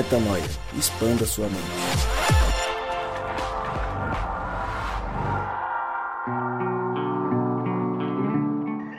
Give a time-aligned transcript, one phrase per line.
[0.00, 0.42] Metanoia.
[0.78, 1.60] Expanda sua mente.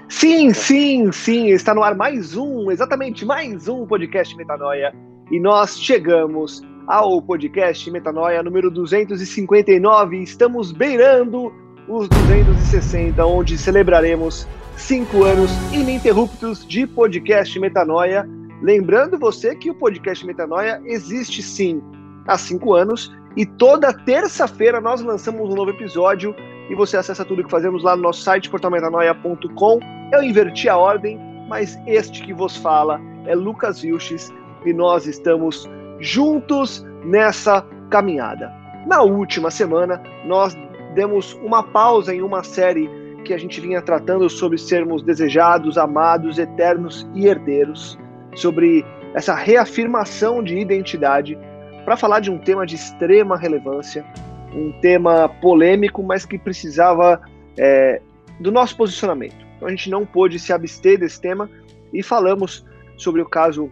[0.07, 4.93] Sim, sim, sim, está no ar mais um, exatamente mais um podcast Metanoia.
[5.31, 10.21] E nós chegamos ao podcast Metanoia número 259.
[10.21, 11.51] Estamos beirando
[11.87, 14.47] os 260, onde celebraremos
[14.77, 18.23] cinco anos ininterruptos de podcast Metanoia.
[18.61, 21.81] Lembrando você que o podcast Metanoia existe sim
[22.27, 26.35] há cinco anos e toda terça-feira nós lançamos um novo episódio
[26.69, 29.79] e você acessa tudo que fazemos lá no nosso site portalmetanoia.com.
[30.13, 34.31] Eu inverti a ordem, mas este que vos fala é Lucas Vilches
[34.63, 35.67] e nós estamos
[35.99, 38.53] juntos nessa caminhada.
[38.85, 40.55] Na última semana, nós
[40.93, 42.89] demos uma pausa em uma série
[43.25, 47.97] que a gente vinha tratando sobre sermos desejados, amados, eternos e herdeiros,
[48.35, 51.37] sobre essa reafirmação de identidade,
[51.83, 54.05] para falar de um tema de extrema relevância,
[54.53, 57.21] um tema polêmico, mas que precisava
[57.57, 58.01] é,
[58.39, 59.35] do nosso posicionamento.
[59.55, 61.49] Então a gente não pôde se abster desse tema
[61.93, 62.65] e falamos
[62.97, 63.69] sobre o caso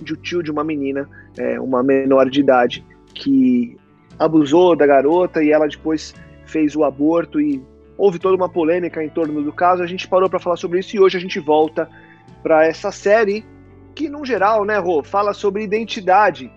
[0.00, 3.76] de um tio de uma menina, é, uma menor de idade, que
[4.18, 6.14] abusou da garota e ela depois
[6.46, 7.62] fez o aborto e
[7.96, 9.82] houve toda uma polêmica em torno do caso.
[9.82, 11.88] A gente parou para falar sobre isso e hoje a gente volta
[12.42, 13.44] para essa série
[13.94, 16.50] que, no geral, né, Rô, fala sobre identidade.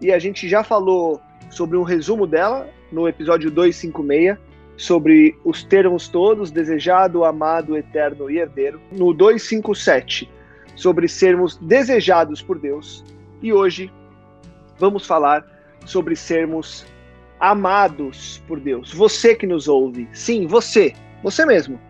[0.00, 1.20] E a gente já falou
[1.50, 4.38] sobre um resumo dela no episódio 256,
[4.76, 8.80] sobre os termos todos, desejado, amado, eterno e herdeiro.
[8.92, 10.30] No 257,
[10.74, 13.04] sobre sermos desejados por Deus.
[13.42, 13.90] E hoje
[14.78, 15.44] vamos falar
[15.84, 16.86] sobre sermos
[17.40, 18.92] amados por Deus.
[18.92, 21.80] Você que nos ouve, sim, você, você mesmo.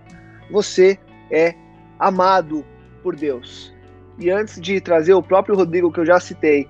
[0.50, 0.98] Você
[1.30, 1.54] é
[1.98, 2.64] amado
[3.02, 3.75] por Deus.
[4.18, 6.66] E antes de trazer o próprio Rodrigo que eu já citei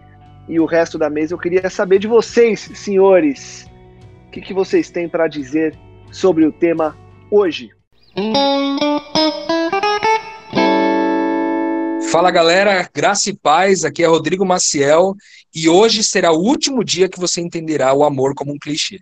[0.49, 3.71] e o resto da mesa, eu queria saber de vocês, senhores,
[4.27, 5.79] o que, que vocês têm para dizer
[6.11, 6.97] sobre o tema
[7.31, 7.71] hoje.
[12.11, 15.15] Fala galera, graça e paz, aqui é Rodrigo Maciel
[15.55, 19.01] e hoje será o último dia que você entenderá o amor como um clichê.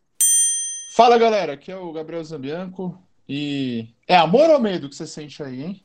[0.95, 5.43] Fala galera, aqui é o Gabriel Zambianco e é amor ou medo que você sente
[5.43, 5.84] aí, hein?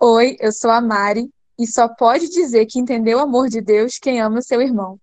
[0.00, 1.28] Oi, eu sou a Mari
[1.58, 4.96] e só pode dizer que entendeu o amor de Deus quem ama seu irmão.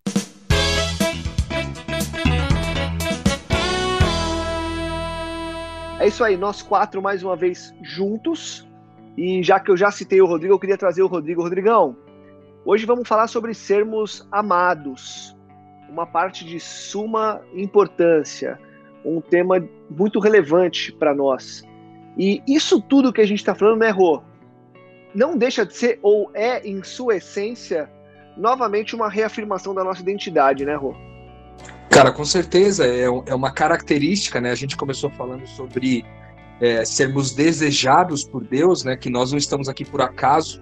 [5.99, 8.65] É isso aí, nós quatro mais uma vez juntos
[9.17, 11.41] e já que eu já citei o Rodrigo, eu queria trazer o Rodrigo.
[11.41, 11.97] Rodrigão,
[12.63, 15.35] hoje vamos falar sobre sermos amados,
[15.89, 18.57] uma parte de suma importância,
[19.03, 21.65] um tema muito relevante para nós.
[22.17, 24.23] E isso tudo que a gente está falando, né, Rô?
[25.15, 27.89] Não deixa de ser, ou é, em sua essência,
[28.35, 30.93] novamente uma reafirmação da nossa identidade, né, Rô?
[31.89, 34.51] Cara, com certeza, é, é uma característica, né?
[34.51, 36.03] A gente começou falando sobre
[36.59, 38.97] é, sermos desejados por Deus, né?
[38.97, 40.61] Que nós não estamos aqui por acaso.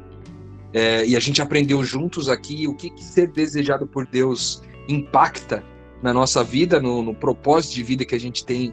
[0.71, 5.63] É, e a gente aprendeu juntos aqui o que, que, ser desejado por Deus impacta
[6.03, 8.71] na nossa vida, no, no propósito de vida que a gente tem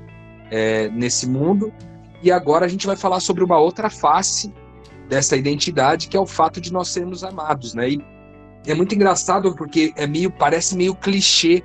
[0.51, 1.73] é, nesse mundo.
[2.23, 4.53] E agora a gente vai falar sobre uma outra face
[5.10, 7.91] dessa identidade, que é o fato de nós sermos amados, né?
[7.91, 8.00] E
[8.66, 11.65] é muito engraçado porque é meio parece meio clichê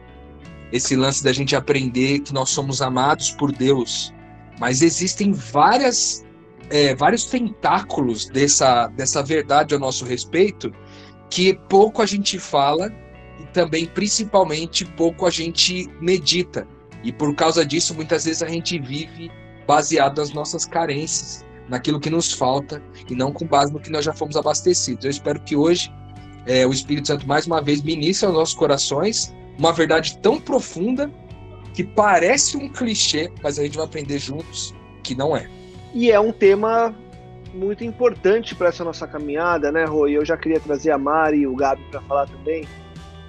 [0.71, 4.11] esse lance da gente aprender que nós somos amados por Deus.
[4.59, 6.25] Mas existem várias,
[6.71, 10.73] é, vários tentáculos dessa, dessa verdade ao nosso respeito
[11.29, 12.91] que pouco a gente fala
[13.39, 16.67] e também, principalmente, pouco a gente medita.
[17.03, 19.29] E por causa disso, muitas vezes a gente vive
[19.67, 24.05] baseado nas nossas carências, naquilo que nos falta e não com base no que nós
[24.05, 25.05] já fomos abastecidos.
[25.05, 25.91] Eu espero que hoje
[26.45, 31.11] é, o Espírito Santo mais uma vez ministre aos nossos corações uma verdade tão profunda
[31.73, 35.49] que parece um clichê, mas a gente vai aprender juntos que não é.
[35.93, 36.95] E é um tema
[37.53, 40.11] muito importante para essa nossa caminhada, né, Rui?
[40.11, 42.67] Eu já queria trazer a Mari e o Gabi para falar também,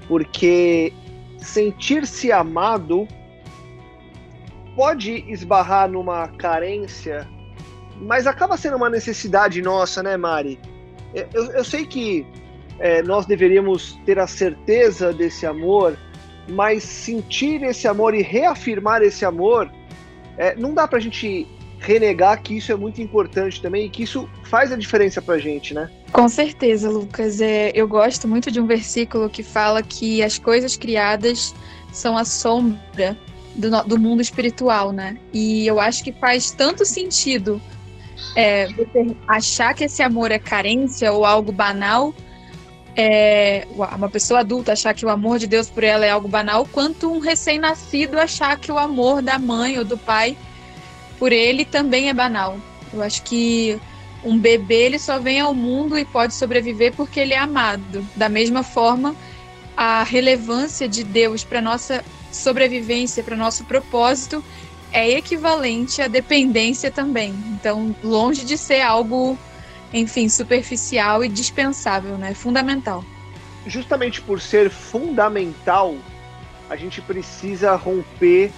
[0.08, 0.92] porque
[1.38, 3.06] sentir-se amado
[4.74, 7.28] pode esbarrar numa carência,
[8.00, 10.58] mas acaba sendo uma necessidade nossa, né, Mari?
[11.14, 12.26] Eu, eu sei que
[12.78, 15.96] é, nós deveríamos ter a certeza desse amor
[16.48, 19.70] mas sentir esse amor e reafirmar esse amor,
[20.38, 21.46] é, não dá pra gente
[21.78, 25.74] renegar que isso é muito importante também e que isso faz a diferença pra gente,
[25.74, 25.90] né?
[26.12, 27.40] Com certeza, Lucas.
[27.40, 31.54] É, eu gosto muito de um versículo que fala que as coisas criadas
[31.92, 33.16] são a sombra
[33.54, 35.16] do, do mundo espiritual, né?
[35.32, 37.60] E eu acho que faz tanto sentido
[38.34, 42.14] é, você achar que esse amor é carência ou algo banal,
[42.96, 46.66] é, uma pessoa adulta achar que o amor de Deus por ela é algo banal,
[46.72, 50.36] quanto um recém-nascido achar que o amor da mãe ou do pai
[51.18, 52.58] por ele também é banal.
[52.92, 53.78] Eu acho que
[54.24, 58.06] um bebê ele só vem ao mundo e pode sobreviver porque ele é amado.
[58.16, 59.14] Da mesma forma,
[59.76, 62.02] a relevância de Deus para nossa
[62.32, 64.42] sobrevivência, para nosso propósito,
[64.96, 67.34] é equivalente à dependência também.
[67.48, 69.38] Então, longe de ser algo,
[69.92, 72.32] enfim, superficial e dispensável, né?
[72.32, 73.04] Fundamental.
[73.66, 75.94] Justamente por ser fundamental,
[76.70, 78.50] a gente precisa romper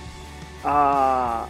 [0.63, 1.49] a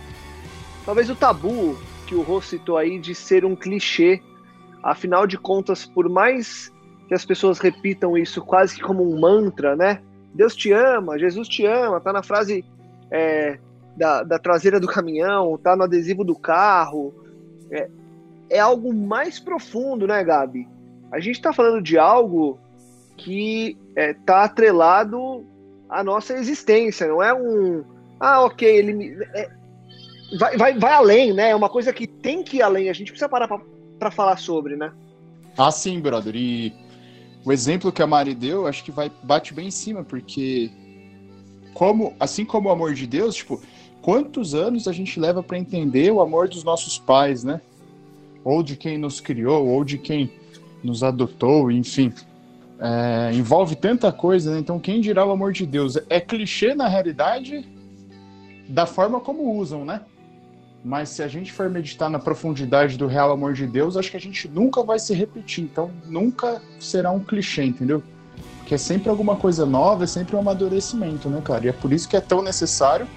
[0.87, 1.77] talvez o tabu
[2.07, 4.23] que o Rô citou aí de ser um clichê.
[4.83, 6.73] Afinal de contas, por mais
[7.09, 10.01] que as pessoas repitam isso quase que como um mantra, né?
[10.33, 12.65] Deus te ama, Jesus te ama, tá na frase
[13.11, 13.59] é,
[13.99, 17.13] da, da, traseira do caminhão, tá no adesivo do carro.
[17.71, 17.89] É,
[18.49, 20.69] é algo mais profundo, né, Gabi?
[21.11, 22.59] A gente está falando de algo
[23.17, 25.45] que está é, atrelado
[25.89, 27.85] à nossa existência, não é um.
[28.21, 29.19] Ah, ok, ele.
[29.35, 29.51] É,
[30.39, 31.51] vai, vai, vai além, né?
[31.51, 33.49] É uma coisa que tem que ir além, a gente precisa parar
[33.99, 34.93] para falar sobre, né?
[35.57, 36.37] Ah, sim, brother.
[36.37, 36.73] E
[37.45, 40.71] o exemplo que a Mari deu, acho que vai bate bem em cima, porque
[41.79, 43.61] como, assim como o amor de Deus, tipo,
[44.03, 47.61] quantos anos a gente leva para entender o amor dos nossos pais, né?
[48.45, 50.31] Ou de quem nos criou, ou de quem
[50.83, 52.13] nos adotou, enfim.
[52.81, 54.59] É, envolve tanta coisa, né?
[54.61, 55.99] Então, quem dirá o amor de Deus?
[56.09, 57.67] É clichê na realidade
[58.69, 60.03] da forma como usam, né?
[60.85, 64.17] Mas se a gente for meditar na profundidade do real amor de Deus, acho que
[64.17, 65.65] a gente nunca vai se repetir.
[65.65, 68.03] Então, nunca será um clichê, entendeu?
[68.59, 71.67] Porque é sempre alguma coisa nova, é sempre um amadurecimento, né, cara?
[71.67, 73.09] E é por isso que é tão necessário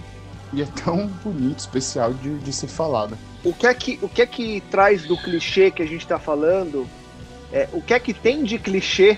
[0.54, 3.18] e é tão bonito, especial de, de ser falado.
[3.44, 6.20] O que, é que, o que é que traz do clichê que a gente está
[6.20, 6.88] falando?
[7.52, 9.18] É, o que é que tem de clichê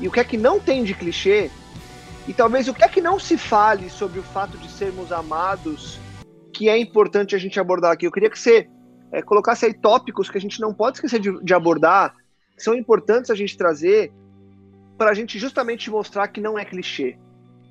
[0.00, 1.50] e o que é que não tem de clichê?
[2.26, 5.98] E talvez o que é que não se fale sobre o fato de sermos amados
[6.52, 8.06] que é importante a gente abordar aqui.
[8.06, 8.68] Eu queria que você
[9.12, 12.14] é, colocasse aí tópicos que a gente não pode esquecer de, de abordar,
[12.56, 14.12] que são importantes a gente trazer
[14.98, 17.16] para a gente justamente mostrar que não é clichê,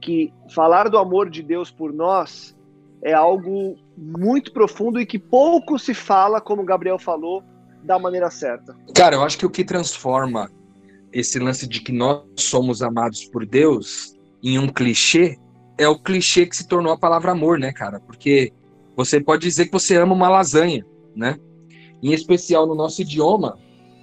[0.01, 2.56] que falar do amor de Deus por nós
[3.03, 7.43] é algo muito profundo e que pouco se fala, como o Gabriel falou,
[7.83, 8.75] da maneira certa.
[8.93, 10.51] Cara, eu acho que o que transforma
[11.11, 15.37] esse lance de que nós somos amados por Deus em um clichê
[15.77, 17.99] é o clichê que se tornou a palavra amor, né, cara?
[17.99, 18.51] Porque
[18.95, 20.85] você pode dizer que você ama uma lasanha,
[21.15, 21.37] né?
[22.01, 23.57] Em especial no nosso idioma,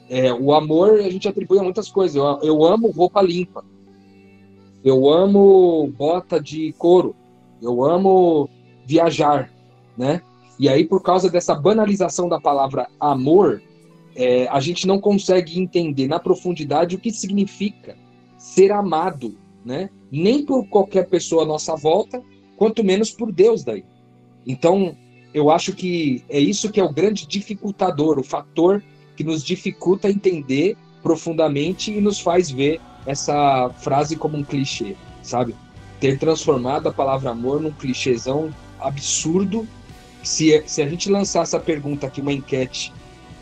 [0.08, 2.16] é, o amor a gente atribui a muitas coisas.
[2.16, 3.64] Eu, eu amo roupa limpa.
[4.84, 7.14] Eu amo bota de couro.
[7.60, 8.48] Eu amo
[8.86, 9.50] viajar,
[9.96, 10.20] né?
[10.58, 13.60] E aí, por causa dessa banalização da palavra amor,
[14.14, 17.96] é, a gente não consegue entender na profundidade o que significa
[18.38, 19.90] ser amado, né?
[20.10, 22.22] Nem por qualquer pessoa à nossa volta,
[22.56, 23.84] quanto menos por Deus daí.
[24.46, 24.96] Então,
[25.32, 28.82] eu acho que é isso que é o grande dificultador, o fator
[29.16, 35.54] que nos dificulta entender profundamente e nos faz ver essa frase como um clichê, sabe?
[36.00, 38.54] Ter transformado a palavra amor num clichêzão
[38.84, 39.66] absurdo.
[40.22, 42.92] Se, se a gente lançar essa pergunta aqui, uma enquete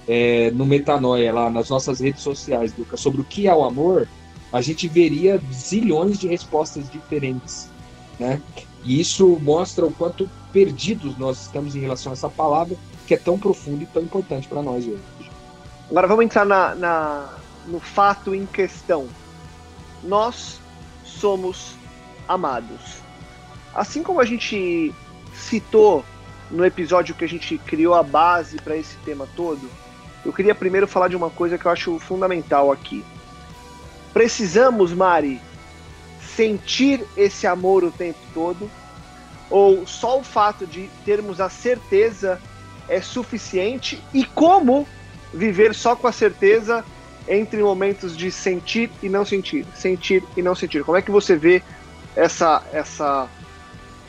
[0.08, 4.08] é, no Metanoia, lá nas nossas redes sociais, Lucas, sobre o que é o amor,
[4.52, 7.70] a gente veria zilhões de respostas diferentes,
[8.18, 8.40] né?
[8.84, 12.76] E isso mostra o quanto perdidos nós estamos em relação a essa palavra
[13.06, 15.00] que é tão profunda e tão importante para nós hoje.
[15.88, 17.34] Agora vamos entrar na, na,
[17.66, 19.06] no fato em questão.
[20.02, 20.60] Nós
[21.04, 21.74] somos
[22.28, 23.02] amados.
[23.74, 24.92] Assim como a gente
[25.42, 26.04] citou
[26.50, 29.68] no episódio que a gente criou a base para esse tema todo,
[30.24, 33.04] eu queria primeiro falar de uma coisa que eu acho fundamental aqui.
[34.12, 35.40] Precisamos, Mari,
[36.36, 38.70] sentir esse amor o tempo todo
[39.50, 42.40] ou só o fato de termos a certeza
[42.88, 44.86] é suficiente e como
[45.32, 46.84] viver só com a certeza
[47.28, 50.84] entre momentos de sentir e não sentir, sentir e não sentir.
[50.84, 51.62] Como é que você vê
[52.16, 53.28] essa essa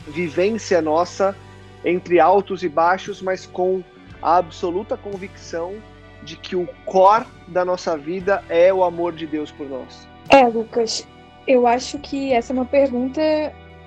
[0.07, 1.35] vivência nossa
[1.83, 3.83] entre altos e baixos, mas com
[4.21, 5.75] a absoluta convicção
[6.23, 10.07] de que o core da nossa vida é o amor de Deus por nós?
[10.29, 11.05] É, Lucas,
[11.45, 13.21] eu acho que essa é uma pergunta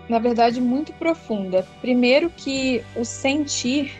[0.09, 1.67] na verdade, muito profunda.
[1.81, 3.93] Primeiro, que o sentir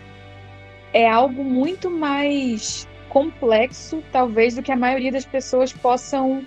[0.93, 6.45] é algo muito mais complexo, talvez, do que a maioria das pessoas possam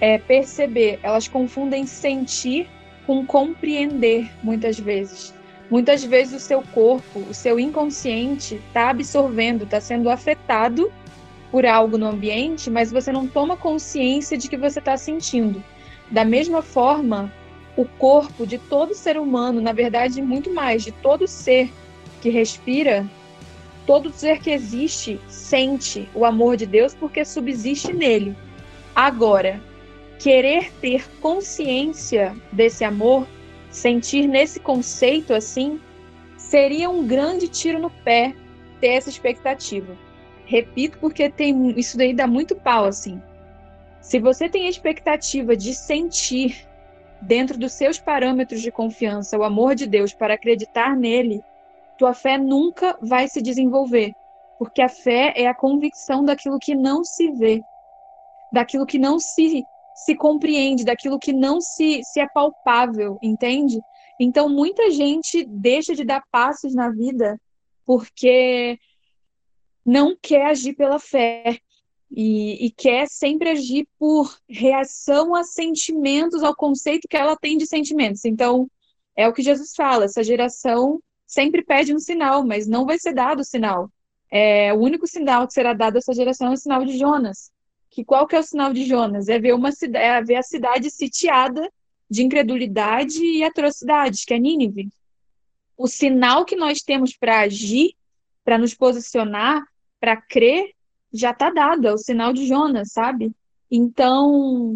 [0.00, 0.98] é, perceber.
[1.02, 2.68] Elas confundem sentir
[3.06, 5.34] com compreender, muitas vezes.
[5.70, 10.92] Muitas vezes o seu corpo, o seu inconsciente está absorvendo, está sendo afetado
[11.50, 15.62] por algo no ambiente, mas você não toma consciência de que você está sentindo.
[16.10, 17.32] Da mesma forma,
[17.76, 21.72] o corpo de todo ser humano, na verdade, muito mais, de todo ser
[22.20, 23.08] que respira,
[23.86, 28.36] todo ser que existe, sente o amor de Deus porque subsiste nele.
[28.94, 29.60] Agora,
[30.18, 33.26] querer ter consciência desse amor,
[33.70, 35.80] sentir nesse conceito assim,
[36.36, 38.34] seria um grande tiro no pé
[38.80, 39.96] ter essa expectativa.
[40.46, 43.20] Repito porque tem isso daí dá muito pau assim.
[44.00, 46.68] Se você tem a expectativa de sentir
[47.20, 51.42] dentro dos seus parâmetros de confiança o amor de Deus para acreditar nele,
[51.96, 54.14] tua fé nunca vai se desenvolver,
[54.58, 57.62] porque a fé é a convicção daquilo que não se vê,
[58.52, 59.64] daquilo que não se
[59.94, 63.80] se compreende, daquilo que não se, se é palpável, entende?
[64.18, 67.40] Então, muita gente deixa de dar passos na vida
[67.84, 68.78] porque
[69.84, 71.58] não quer agir pela fé
[72.10, 77.66] e, e, quer sempre agir por reação a sentimentos, ao conceito que ela tem de
[77.66, 78.24] sentimentos.
[78.24, 78.68] Então,
[79.16, 83.12] é o que Jesus fala: essa geração sempre pede um sinal, mas não vai ser
[83.12, 83.90] dado o sinal.
[84.30, 87.50] É, o único sinal que será dado a essa geração é o sinal de Jonas.
[87.94, 89.28] Que qual que é o sinal de Jonas?
[89.28, 91.72] É ver, uma, é ver a cidade sitiada
[92.10, 94.88] de incredulidade e atrocidades, que é Nínive.
[95.76, 97.94] O sinal que nós temos para agir,
[98.44, 99.62] para nos posicionar,
[100.00, 100.72] para crer,
[101.12, 103.30] já está dado, é o sinal de Jonas, sabe?
[103.70, 104.74] Então,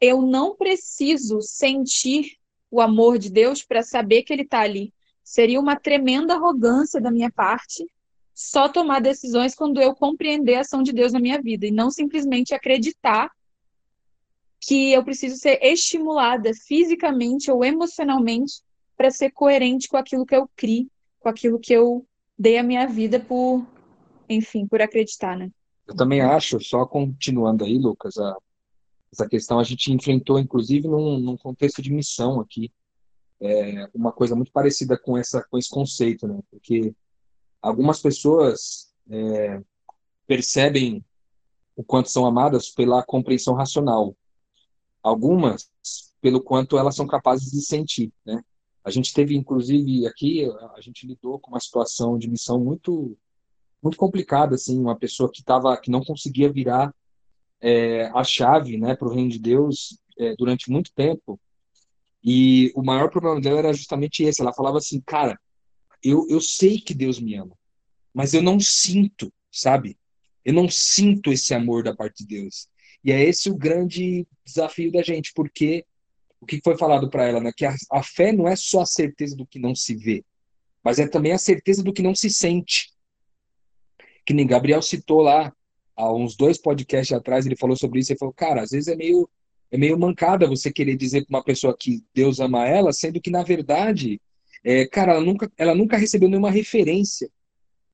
[0.00, 2.36] eu não preciso sentir
[2.68, 4.92] o amor de Deus para saber que ele está ali.
[5.22, 7.86] Seria uma tremenda arrogância da minha parte
[8.36, 11.90] só tomar decisões quando eu compreender a ação de Deus na minha vida e não
[11.90, 13.30] simplesmente acreditar
[14.60, 18.60] que eu preciso ser estimulada fisicamente ou emocionalmente
[18.94, 20.86] para ser coerente com aquilo que eu criei,
[21.18, 22.06] com aquilo que eu
[22.38, 23.66] dei a minha vida por,
[24.28, 25.50] enfim, por acreditar, né?
[25.86, 28.36] Eu também acho, só continuando aí, Lucas, a,
[29.10, 32.70] essa questão a gente enfrentou, inclusive, num, num contexto de missão aqui,
[33.40, 36.38] é, uma coisa muito parecida com, essa, com esse conceito, né?
[36.50, 36.94] Porque
[37.60, 39.60] algumas pessoas é,
[40.26, 41.04] percebem
[41.76, 44.16] o quanto são amadas pela compreensão racional,
[45.02, 45.70] algumas
[46.20, 48.42] pelo quanto elas são capazes de sentir, né?
[48.82, 53.16] A gente teve, inclusive, aqui, a gente lidou com uma situação de missão muito
[53.82, 56.92] muito complicada, assim, uma pessoa que tava, que não conseguia virar
[57.60, 61.38] é, a chave, né, para o reino de Deus é, durante muito tempo.
[62.22, 64.40] E o maior problema dela era justamente esse.
[64.40, 65.38] Ela falava assim, cara,
[66.08, 67.56] eu, eu sei que Deus me ama,
[68.12, 69.98] mas eu não sinto, sabe?
[70.44, 72.68] Eu não sinto esse amor da parte de Deus.
[73.04, 75.84] E é esse o grande desafio da gente, porque
[76.40, 77.50] o que foi falado para ela, né?
[77.56, 80.24] Que a, a fé não é só a certeza do que não se vê,
[80.82, 82.96] mas é também a certeza do que não se sente
[84.26, 85.52] que nem Gabriel citou lá,
[85.94, 88.96] há uns dois podcasts atrás, ele falou sobre isso, ele falou, cara, às vezes é
[88.96, 89.30] meio,
[89.70, 93.30] é meio mancada você querer dizer para uma pessoa que Deus ama ela, sendo que,
[93.30, 94.20] na verdade,
[94.66, 97.30] é, cara, ela nunca, ela nunca recebeu nenhuma referência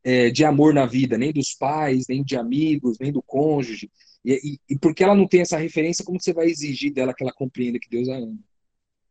[0.02, 3.90] é, de amor na vida, nem dos pais, nem de amigos, nem do cônjuge.
[4.24, 7.22] E, e, e, porque ela não tem essa referência, como você vai exigir dela que
[7.22, 8.38] ela compreenda que Deus a ama?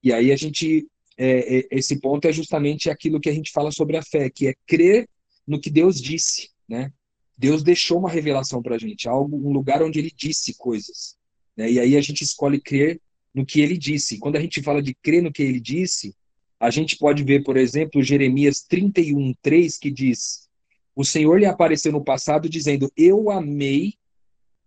[0.04, 3.72] E aí a gente, é, é esse ponto é justamente aquilo que a gente fala
[3.72, 5.08] sobre a fé, que é crer
[5.46, 6.92] no que Deus disse, né?
[7.38, 11.16] Deus deixou uma revelação para a gente, algo, um lugar onde Ele disse coisas.
[11.56, 11.74] Né?
[11.74, 13.00] E aí a gente escolhe crer
[13.32, 14.18] no que Ele disse.
[14.18, 16.16] Quando a gente fala de crer no que Ele disse,
[16.62, 20.48] a gente pode ver, por exemplo, Jeremias 31, 3, que diz:
[20.96, 23.96] O Senhor lhe apareceu no passado dizendo: Eu amei,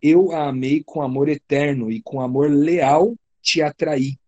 [0.03, 4.19] eu a amei com amor eterno e com amor leal te atraí.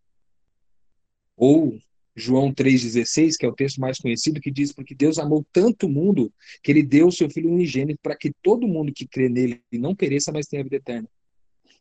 [1.36, 1.76] Ou
[2.14, 5.90] João 3,16, que é o texto mais conhecido, que diz: Porque Deus amou tanto o
[5.90, 6.32] mundo
[6.62, 9.92] que ele deu o seu Filho unigênito para que todo mundo que crê nele não
[9.92, 11.08] pereça, mas tenha vida eterna.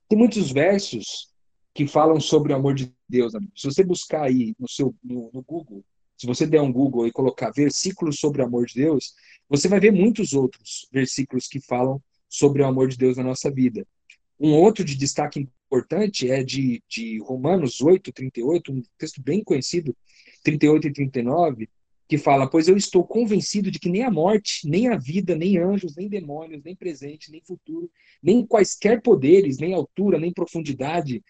[0.10, 1.35] Tem muitos versos
[1.75, 3.34] que falam sobre o amor de Deus.
[3.53, 5.84] Se você buscar aí no, seu, no, no Google,
[6.15, 9.13] se você der um Google e colocar versículos sobre o amor de Deus,
[9.50, 13.51] você vai ver muitos outros versículos que falam sobre o amor de Deus na nossa
[13.51, 13.86] vida.
[14.39, 19.94] Um outro de destaque importante é de, de Romanos 8, 38, um texto bem conhecido,
[20.46, 21.70] 38 e 39,
[22.08, 25.58] que fala: Pois eu estou convencido de que nem a morte, nem a vida, nem
[25.58, 27.91] anjos, nem demônios, nem presente, nem futuro,
[28.24, 31.22] nem quaisquer poderes, nem altura, nem profundidade,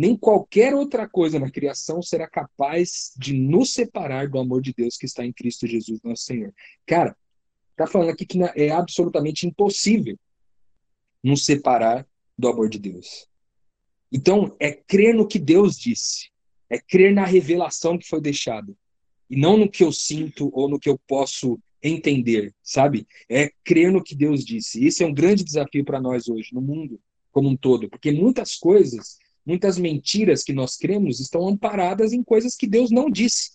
[0.00, 4.96] nem qualquer outra coisa na criação será capaz de nos separar do amor de Deus
[4.96, 6.54] que está em Cristo Jesus, nosso Senhor.
[6.86, 7.14] Cara,
[7.76, 10.18] tá falando aqui que é absolutamente impossível
[11.22, 13.28] nos separar do amor de Deus.
[14.10, 16.30] Então, é crer no que Deus disse,
[16.70, 18.74] é crer na revelação que foi deixada,
[19.28, 23.06] e não no que eu sinto ou no que eu posso entender, sabe?
[23.28, 24.82] É crer no que Deus disse.
[24.82, 26.98] Esse é um grande desafio para nós hoje, no mundo
[27.30, 29.18] como um todo, porque muitas coisas,
[29.50, 33.50] muitas mentiras que nós cremos estão amparadas em coisas que Deus não disse.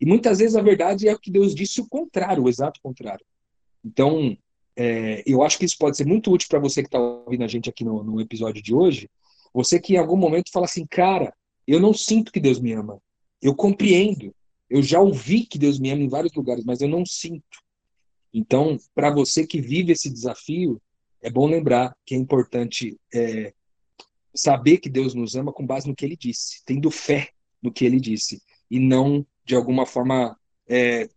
[0.00, 3.24] E muitas vezes a verdade é o que Deus disse o contrário, o exato contrário.
[3.84, 4.36] Então,
[4.74, 7.46] é, eu acho que isso pode ser muito útil para você que está ouvindo a
[7.46, 9.08] gente aqui no, no episódio de hoje.
[9.52, 11.32] Você que em algum momento fala assim, cara,
[11.64, 13.00] eu não sinto que Deus me ama.
[13.40, 14.34] Eu compreendo.
[14.68, 17.62] Eu já ouvi que Deus me ama em vários lugares, mas eu não sinto.
[18.32, 20.82] Então, para você que vive esse desafio,
[21.22, 23.54] é bom lembrar que é importante é,
[24.34, 27.28] saber que Deus nos ama com base no que Ele disse, tendo fé
[27.62, 30.36] no que Ele disse, e não de alguma forma
[30.68, 31.08] é,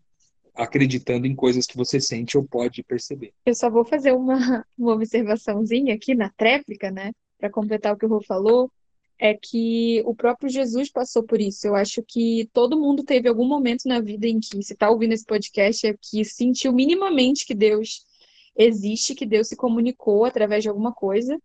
[0.54, 3.34] acreditando em coisas que você sente ou pode perceber.
[3.46, 8.06] Eu só vou fazer uma, uma observaçãozinha aqui na tréplica, né, para completar o que
[8.06, 8.72] o Rô falou,
[9.20, 11.66] é que o próprio Jesus passou por isso.
[11.66, 15.14] Eu acho que todo mundo teve algum momento na vida em que, se está ouvindo
[15.14, 18.06] esse podcast, é que sentiu minimamente que Deus
[18.56, 21.40] existe, que Deus se comunicou através de alguma coisa.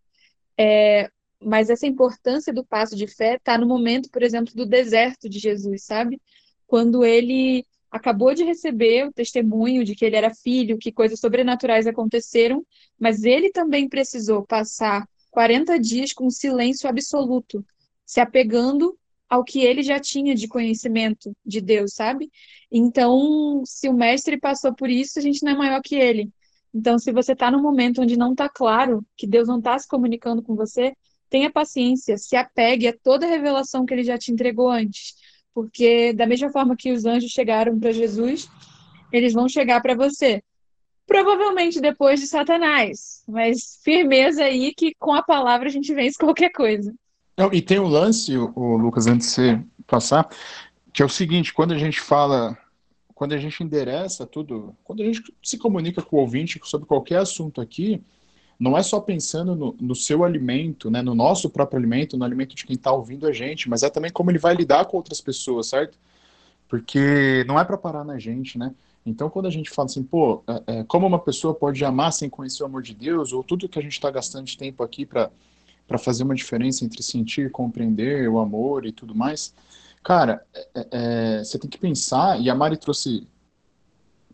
[0.59, 1.11] É,
[1.45, 5.39] mas essa importância do passo de fé está no momento, por exemplo, do deserto de
[5.39, 6.21] Jesus, sabe?
[6.67, 11.87] Quando ele acabou de receber o testemunho de que ele era filho, que coisas sobrenaturais
[11.87, 12.65] aconteceram,
[12.99, 17.65] mas ele também precisou passar 40 dias com silêncio absoluto,
[18.07, 22.31] se apegando ao que ele já tinha de conhecimento de Deus, sabe?
[22.71, 26.31] Então, se o mestre passou por isso, a gente não é maior que ele.
[26.75, 29.89] Então, se você está num momento onde não está claro, que Deus não está se
[29.89, 30.95] comunicando com você,
[31.33, 35.15] tenha paciência, se apegue a toda a revelação que ele já te entregou antes.
[35.55, 38.51] Porque, da mesma forma que os anjos chegaram para Jesus,
[39.11, 40.43] eles vão chegar para você.
[41.07, 46.51] Provavelmente depois de Satanás, mas firmeza aí que com a palavra a gente vence qualquer
[46.51, 46.95] coisa.
[47.37, 50.29] Não, e tem um lance, o Lucas, antes de você passar,
[50.93, 52.57] que é o seguinte: quando a gente fala,
[53.15, 57.19] quando a gente endereça tudo, quando a gente se comunica com o ouvinte sobre qualquer
[57.19, 58.03] assunto aqui,
[58.63, 62.55] não é só pensando no, no seu alimento, né, no nosso próprio alimento, no alimento
[62.55, 65.21] de quem está ouvindo a gente, mas é também como ele vai lidar com outras
[65.21, 65.99] pessoas, certo?
[66.69, 68.73] Porque não é para parar na gente, né?
[69.05, 72.31] Então, quando a gente fala assim, pô, é, é, como uma pessoa pode amar sem
[72.31, 75.05] conhecer o amor de Deus, ou tudo que a gente está gastando de tempo aqui
[75.05, 75.29] para
[75.99, 79.53] fazer uma diferença entre sentir, compreender o amor e tudo mais,
[80.05, 83.27] cara, é, é, é você tem que pensar, e a Mari trouxe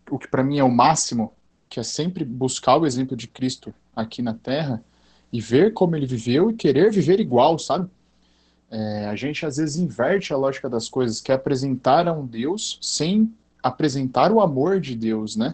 [0.07, 1.33] o que para mim é o máximo,
[1.69, 4.83] que é sempre buscar o exemplo de Cristo aqui na Terra
[5.31, 7.87] e ver como ele viveu e querer viver igual, sabe?
[8.71, 12.25] É, a gente às vezes inverte a lógica das coisas, que é apresentar a um
[12.25, 15.53] Deus sem apresentar o amor de Deus, né?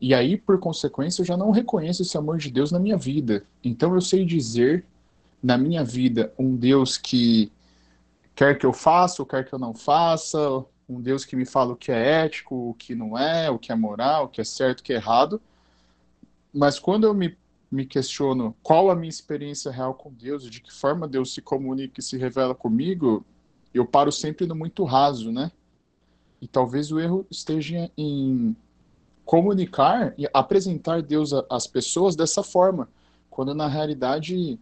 [0.00, 3.44] E aí, por consequência, eu já não reconheço esse amor de Deus na minha vida.
[3.64, 4.84] Então eu sei dizer
[5.42, 7.50] na minha vida um Deus que
[8.34, 11.72] quer que eu faça ou quer que eu não faça, um Deus que me fala
[11.72, 14.44] o que é ético, o que não é, o que é moral, o que é
[14.44, 15.40] certo, o que é errado.
[16.52, 17.36] Mas quando eu me,
[17.70, 22.00] me questiono qual a minha experiência real com Deus, de que forma Deus se comunica
[22.00, 23.24] e se revela comigo,
[23.74, 25.52] eu paro sempre no muito raso, né?
[26.40, 28.56] E talvez o erro esteja em
[29.24, 32.88] comunicar e apresentar Deus às pessoas dessa forma,
[33.28, 34.58] quando na realidade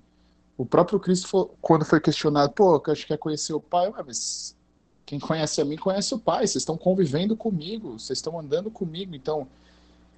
[0.59, 4.56] o próprio Cristo, quando foi questionado, pô, acho que quer conhecer o Pai, mas
[5.07, 9.15] quem conhece a mim conhece o Pai, vocês estão convivendo comigo, vocês estão andando comigo,
[9.15, 9.47] então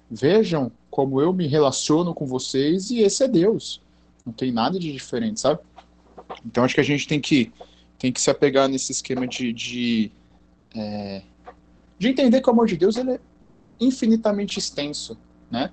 [0.09, 3.79] vejam como eu me relaciono com vocês e esse é Deus.
[4.25, 5.59] Não tem nada de diferente, sabe?
[6.43, 7.51] Então acho que a gente tem que,
[7.99, 10.11] tem que se apegar nesse esquema de, de
[10.75, 11.21] é,
[11.99, 13.19] de entender que o amor de Deus ele é
[13.79, 15.17] infinitamente extenso,
[15.51, 15.71] né?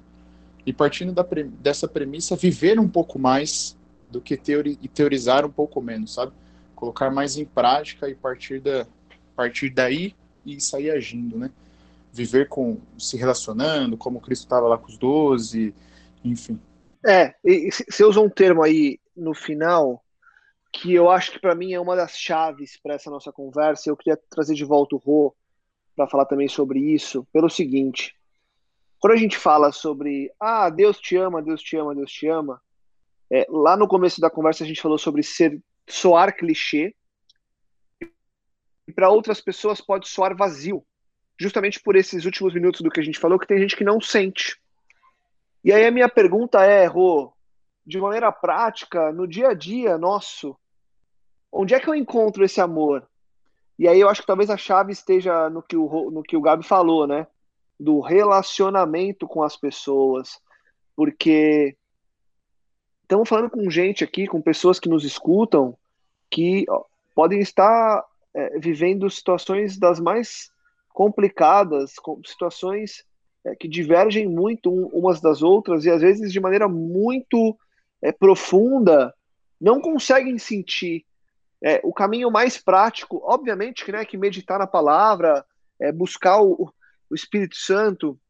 [0.66, 1.24] E partindo da,
[1.60, 3.76] dessa premissa, viver um pouco mais
[4.10, 6.32] do que teori, teorizar um pouco menos, sabe?
[6.74, 8.86] Colocar mais em prática e partir, da,
[9.36, 11.50] partir daí e sair agindo, né?
[12.12, 15.74] Viver com, se relacionando, como Cristo estava lá com os doze,
[16.24, 16.58] enfim.
[17.06, 20.02] É, e você usou um termo aí no final
[20.72, 23.88] que eu acho que para mim é uma das chaves para essa nossa conversa.
[23.88, 25.34] Eu queria trazer de volta o Rô
[25.94, 28.14] para falar também sobre isso, pelo seguinte:
[28.98, 32.60] quando a gente fala sobre ah, Deus te ama, Deus te ama, Deus te ama,
[33.30, 36.94] é, lá no começo da conversa a gente falou sobre ser soar clichê
[38.86, 40.84] e para outras pessoas pode soar vazio,
[41.38, 44.00] justamente por esses últimos minutos do que a gente falou que tem gente que não
[44.00, 44.56] sente.
[45.64, 47.32] E aí a minha pergunta é, Rô,
[47.84, 50.56] de maneira prática, no dia a dia nosso,
[51.52, 53.08] onde é que eu encontro esse amor?
[53.78, 56.40] E aí eu acho que talvez a chave esteja no que o, no que o
[56.40, 57.26] Gabi falou, né?
[57.78, 60.40] Do relacionamento com as pessoas.
[60.94, 61.76] Porque
[63.02, 65.76] estamos falando com gente aqui, com pessoas que nos escutam,
[66.30, 66.64] que
[67.14, 68.02] podem estar
[68.36, 70.50] é, vivendo situações das mais
[70.90, 71.94] complicadas,
[72.26, 73.02] situações
[73.44, 77.56] é, que divergem muito umas das outras e às vezes de maneira muito
[78.02, 79.14] é, profunda
[79.58, 81.06] não conseguem sentir
[81.64, 85.42] é, o caminho mais prático, obviamente, que, né, que meditar na palavra,
[85.80, 86.70] é, buscar o,
[87.08, 88.20] o Espírito Santo,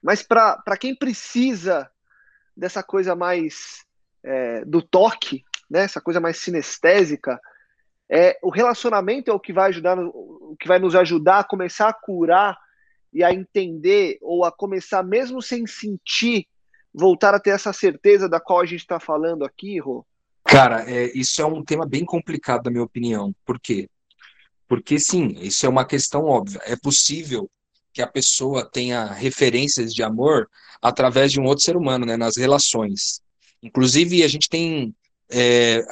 [0.00, 1.90] mas para quem precisa
[2.56, 3.84] dessa coisa mais
[4.22, 7.40] é, do toque, né, essa coisa mais sinestésica,
[8.10, 11.88] é, o relacionamento é o que vai ajudar, o que vai nos ajudar a começar
[11.88, 12.56] a curar
[13.12, 16.46] e a entender ou a começar mesmo sem sentir,
[16.92, 20.06] voltar a ter essa certeza da qual a gente está falando aqui, Rô?
[20.44, 23.34] Cara, é, isso é um tema bem complicado, na minha opinião.
[23.44, 23.88] Por quê?
[24.66, 26.60] Porque, sim, isso é uma questão óbvia.
[26.64, 27.50] É possível
[27.92, 30.48] que a pessoa tenha referências de amor
[30.80, 33.20] através de um outro ser humano, né, nas relações.
[33.62, 34.94] Inclusive, a gente tem,
[35.30, 35.84] é,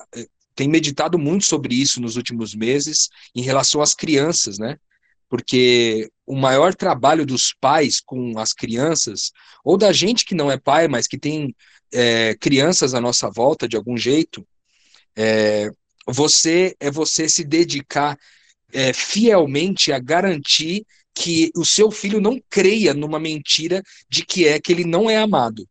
[0.57, 4.79] tem meditado muito sobre isso nos últimos meses em relação às crianças, né?
[5.29, 10.57] Porque o maior trabalho dos pais com as crianças, ou da gente que não é
[10.57, 11.55] pai, mas que tem
[11.93, 14.47] é, crianças à nossa volta de algum jeito,
[15.15, 15.71] é,
[16.07, 18.19] você é você se dedicar
[18.73, 24.59] é, fielmente a garantir que o seu filho não creia numa mentira de que é
[24.59, 25.69] que ele não é amado.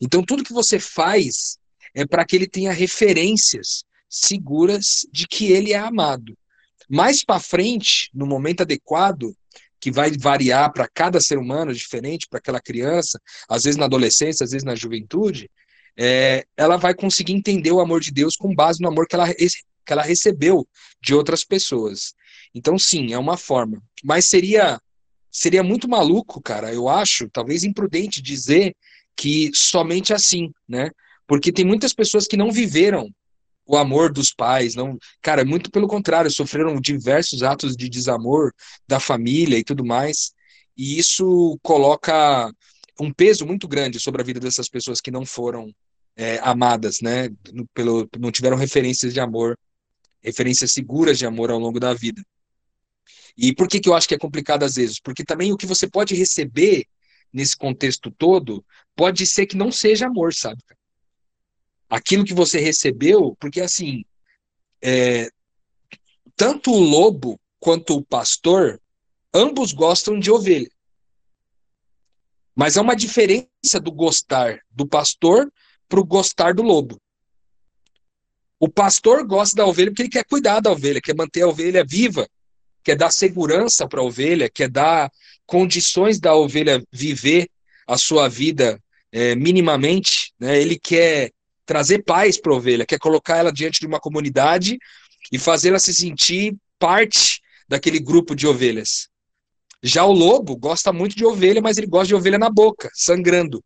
[0.00, 1.58] Então tudo que você faz
[1.94, 6.36] é para que ele tenha referências seguras de que ele é amado.
[6.88, 9.34] Mais para frente, no momento adequado,
[9.80, 14.44] que vai variar para cada ser humano diferente, para aquela criança, às vezes na adolescência,
[14.44, 15.50] às vezes na juventude,
[15.98, 19.32] é, ela vai conseguir entender o amor de Deus com base no amor que ela,
[19.34, 20.66] que ela recebeu
[21.00, 22.14] de outras pessoas.
[22.54, 23.82] Então, sim, é uma forma.
[24.02, 24.80] Mas seria
[25.30, 28.74] seria muito maluco, cara, eu acho, talvez imprudente dizer
[29.14, 30.90] que somente assim, né?
[31.26, 33.10] Porque tem muitas pessoas que não viveram
[33.66, 38.52] o amor dos pais, não, cara, muito pelo contrário, sofreram diversos atos de desamor
[38.86, 40.32] da família e tudo mais.
[40.76, 42.52] E isso coloca
[43.00, 45.74] um peso muito grande sobre a vida dessas pessoas que não foram
[46.16, 47.28] é, amadas, né?
[47.74, 49.58] Pelo, não tiveram referências de amor,
[50.22, 52.22] referências seguras de amor ao longo da vida.
[53.36, 55.00] E por que, que eu acho que é complicado às vezes?
[55.00, 56.86] Porque também o que você pode receber
[57.32, 60.62] nesse contexto todo pode ser que não seja amor, sabe?
[61.88, 64.04] Aquilo que você recebeu, porque assim,
[64.82, 65.28] é,
[66.36, 68.80] tanto o lobo quanto o pastor,
[69.32, 70.70] ambos gostam de ovelha.
[72.54, 75.52] Mas é uma diferença do gostar do pastor
[75.88, 77.00] para o gostar do lobo.
[78.58, 81.84] O pastor gosta da ovelha porque ele quer cuidar da ovelha, quer manter a ovelha
[81.84, 82.26] viva,
[82.82, 85.10] quer dar segurança para a ovelha, quer dar
[85.44, 87.50] condições da ovelha viver
[87.86, 90.32] a sua vida é, minimamente.
[90.40, 90.58] Né?
[90.58, 91.30] Ele quer
[91.66, 94.78] trazer paz para a ovelha, quer colocar ela diante de uma comunidade
[95.32, 99.08] e fazê-la se sentir parte daquele grupo de ovelhas.
[99.82, 103.62] Já o lobo gosta muito de ovelha, mas ele gosta de ovelha na boca, sangrando.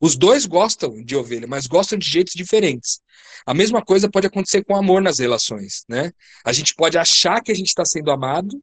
[0.00, 3.00] Os dois gostam de ovelha, mas gostam de jeitos diferentes.
[3.44, 6.12] A mesma coisa pode acontecer com amor nas relações, né?
[6.44, 8.62] A gente pode achar que a gente está sendo amado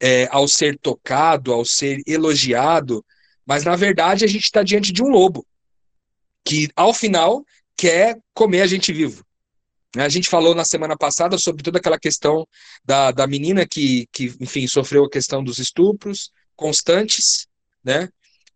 [0.00, 3.04] é, ao ser tocado, ao ser elogiado,
[3.46, 5.46] mas na verdade a gente está diante de um lobo
[6.44, 7.44] que ao final
[7.76, 9.24] quer comer a gente vivo.
[9.96, 12.46] A gente falou na semana passada sobre toda aquela questão
[12.84, 17.46] da, da menina que, que, enfim, sofreu a questão dos estupros constantes,
[17.82, 18.08] né?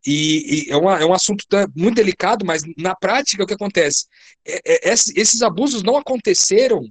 [0.07, 1.44] E, e é, uma, é um assunto
[1.77, 4.07] muito delicado, mas na prática o que acontece?
[4.44, 6.83] É, é, esses abusos não aconteceram,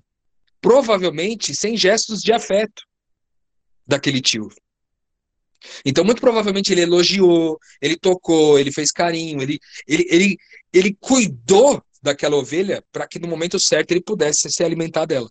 [0.62, 2.84] provavelmente, sem gestos de afeto
[3.86, 4.50] daquele tio.
[5.84, 10.38] Então, muito provavelmente, ele elogiou, ele tocou, ele fez carinho, ele, ele, ele,
[10.74, 15.30] ele cuidou daquela ovelha para que no momento certo ele pudesse se alimentar dela.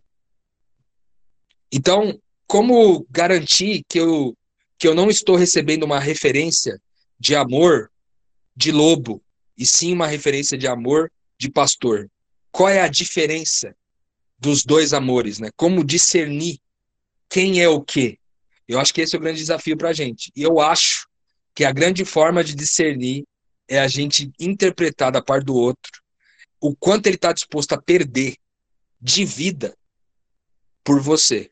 [1.72, 4.36] Então, como garantir que eu,
[4.78, 6.80] que eu não estou recebendo uma referência
[7.18, 7.90] de amor
[8.54, 9.22] de lobo,
[9.58, 12.10] e sim uma referência de amor de pastor?
[12.50, 13.74] Qual é a diferença
[14.38, 15.50] dos dois amores, né?
[15.56, 16.58] Como discernir
[17.28, 18.18] quem é o quê?
[18.68, 20.30] Eu acho que esse é o grande desafio para a gente.
[20.34, 21.08] E eu acho
[21.54, 23.24] que a grande forma de discernir
[23.68, 26.02] é a gente interpretar da parte do outro
[26.60, 28.36] o quanto ele está disposto a perder
[29.00, 29.76] de vida
[30.82, 31.50] por você.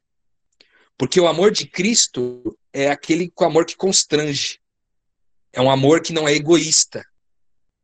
[0.97, 4.61] Porque o amor de Cristo é aquele amor que constrange.
[5.53, 7.05] É um amor que não é egoísta.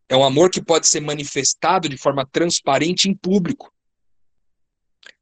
[0.08, 3.72] É um amor que pode ser manifestado de forma transparente em público.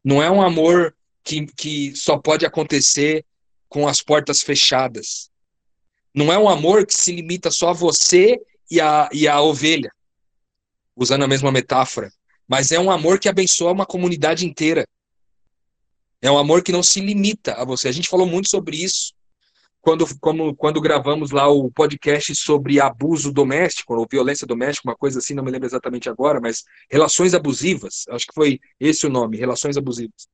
[0.05, 3.25] Não é um amor que, que só pode acontecer
[3.69, 5.31] com as portas fechadas.
[6.15, 9.91] Não é um amor que se limita só a você e a, e a ovelha,
[10.97, 12.11] usando a mesma metáfora,
[12.47, 14.87] mas é um amor que abençoa uma comunidade inteira.
[16.21, 17.89] É um amor que não se limita a você.
[17.89, 19.13] A gente falou muito sobre isso
[19.81, 25.19] quando, como, quando gravamos lá o podcast sobre abuso doméstico, ou violência doméstica, uma coisa
[25.19, 29.37] assim, não me lembro exatamente agora, mas relações abusivas, acho que foi esse o nome,
[29.37, 30.29] relações abusivas.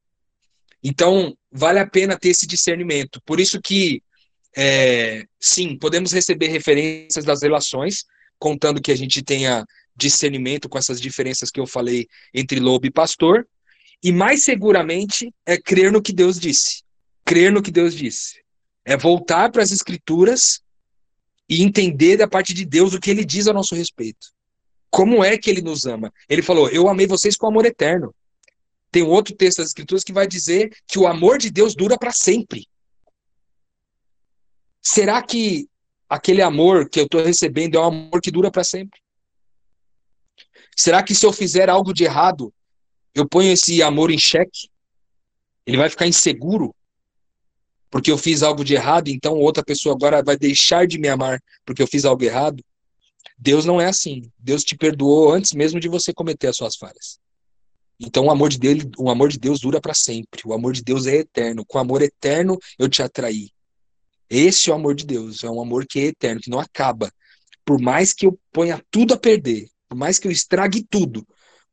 [0.83, 3.21] Então, vale a pena ter esse discernimento.
[3.25, 4.03] Por isso que,
[4.57, 8.05] é, sim, podemos receber referências das relações,
[8.39, 9.65] contando que a gente tenha
[9.97, 13.47] discernimento com essas diferenças que eu falei entre lobo e pastor,
[14.03, 16.83] e mais seguramente é crer no que Deus disse.
[17.25, 18.43] Crer no que Deus disse.
[18.85, 20.61] É voltar para as escrituras
[21.49, 24.29] e entender da parte de Deus o que ele diz a nosso respeito.
[24.91, 26.13] Como é que ele nos ama?
[26.29, 28.15] Ele falou: Eu amei vocês com amor eterno.
[28.91, 32.13] Tem outro texto das escrituras que vai dizer que o amor de Deus dura para
[32.13, 32.69] sempre.
[34.81, 35.67] Será que
[36.15, 39.01] aquele amor que eu estou recebendo é um amor que dura para sempre?
[40.77, 42.53] Será que se eu fizer algo de errado,
[43.15, 44.69] eu ponho esse amor em xeque?
[45.67, 46.75] Ele vai ficar inseguro?
[47.91, 51.41] Porque eu fiz algo de errado, então outra pessoa agora vai deixar de me amar
[51.65, 52.63] porque eu fiz algo errado?
[53.37, 54.31] Deus não é assim.
[54.39, 57.19] Deus te perdoou antes mesmo de você cometer as suas falhas.
[57.99, 60.43] Então o amor de Deus, o amor de Deus dura para sempre.
[60.45, 61.65] O amor de Deus é eterno.
[61.67, 63.54] Com amor eterno eu te atraí.
[64.35, 67.09] Esse é o amor de Deus, é um amor que é eterno, que não acaba.
[67.65, 71.25] Por mais que eu ponha tudo a perder, por mais que eu estrague tudo,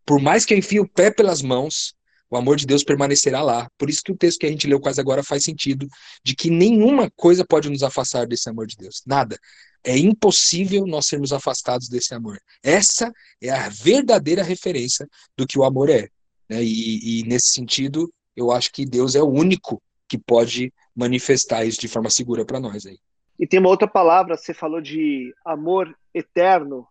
[0.05, 1.95] por mais que eu enfie o pé pelas mãos,
[2.29, 3.67] o amor de Deus permanecerá lá.
[3.77, 5.87] Por isso que o texto que a gente leu quase agora faz sentido,
[6.23, 9.01] de que nenhuma coisa pode nos afastar desse amor de Deus.
[9.05, 9.37] Nada.
[9.83, 12.39] É impossível nós sermos afastados desse amor.
[12.63, 16.07] Essa é a verdadeira referência do que o amor é.
[16.47, 16.63] Né?
[16.63, 21.79] E, e nesse sentido, eu acho que Deus é o único que pode manifestar isso
[21.79, 22.97] de forma segura para nós aí.
[23.39, 26.87] E tem uma outra palavra, você falou de amor eterno,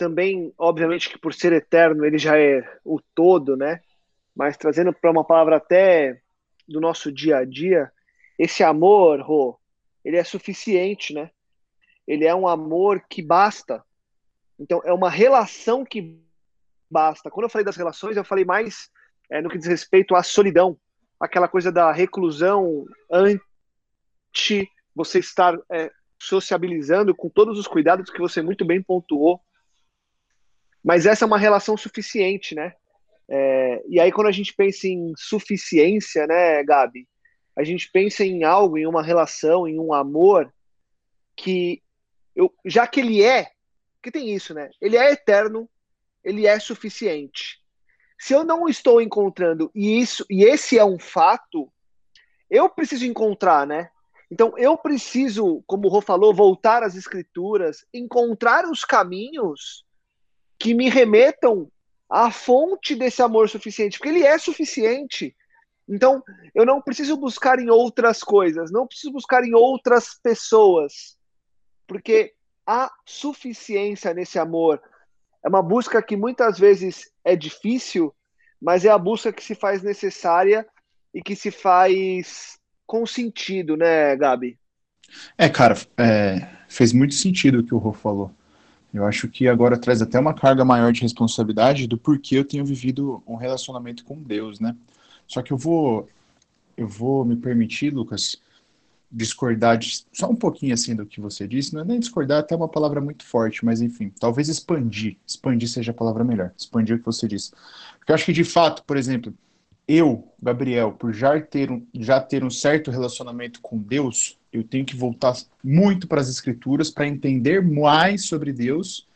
[0.00, 3.82] também, obviamente, que por ser eterno, ele já é o todo, né?
[4.34, 6.18] Mas trazendo para uma palavra até
[6.66, 7.92] do nosso dia a dia,
[8.38, 9.60] esse amor, Rô,
[10.02, 11.30] ele é suficiente, né?
[12.06, 13.84] Ele é um amor que basta.
[14.58, 16.18] Então, é uma relação que
[16.90, 17.30] basta.
[17.30, 18.90] Quando eu falei das relações, eu falei mais
[19.30, 20.78] é, no que diz respeito à solidão,
[21.20, 23.44] aquela coisa da reclusão antes
[24.94, 29.40] você estar é, sociabilizando com todos os cuidados que você muito bem pontuou
[30.82, 32.74] mas essa é uma relação suficiente, né?
[33.28, 37.06] É, e aí, quando a gente pensa em suficiência, né, Gabi?
[37.56, 40.52] A gente pensa em algo, em uma relação, em um amor
[41.36, 41.82] que,
[42.34, 43.50] eu, já que ele é,
[44.02, 44.70] que tem isso, né?
[44.80, 45.68] Ele é eterno,
[46.24, 47.59] ele é suficiente.
[48.20, 51.72] Se eu não estou encontrando e isso e esse é um fato,
[52.50, 53.90] eu preciso encontrar, né?
[54.30, 59.86] Então eu preciso, como o Rô falou, voltar às escrituras, encontrar os caminhos
[60.58, 61.72] que me remetam
[62.10, 65.34] à fonte desse amor suficiente, porque ele é suficiente.
[65.88, 66.22] Então,
[66.54, 71.18] eu não preciso buscar em outras coisas, não preciso buscar em outras pessoas,
[71.86, 72.34] porque
[72.66, 74.80] há suficiência nesse amor.
[75.44, 78.14] É uma busca que muitas vezes é difícil,
[78.60, 80.66] mas é a busca que se faz necessária
[81.14, 84.58] e que se faz com sentido, né, Gabi?
[85.36, 88.30] É, cara, é, fez muito sentido o que o Rô falou.
[88.92, 92.64] Eu acho que agora traz até uma carga maior de responsabilidade do porquê eu tenho
[92.64, 94.76] vivido um relacionamento com Deus, né?
[95.26, 96.08] Só que eu vou
[96.76, 98.40] eu vou me permitir, Lucas,
[99.10, 102.54] discordar de, só um pouquinho assim do que você disse, não é nem discordar, até
[102.54, 106.98] uma palavra muito forte, mas enfim, talvez expandir, expandir seja a palavra melhor, expandir o
[106.98, 107.50] que você disse.
[107.98, 109.34] Porque eu acho que de fato, por exemplo,
[109.86, 114.84] eu, Gabriel, por já ter um, já ter um certo relacionamento com Deus, eu tenho
[114.84, 119.08] que voltar muito para as escrituras para entender mais sobre Deus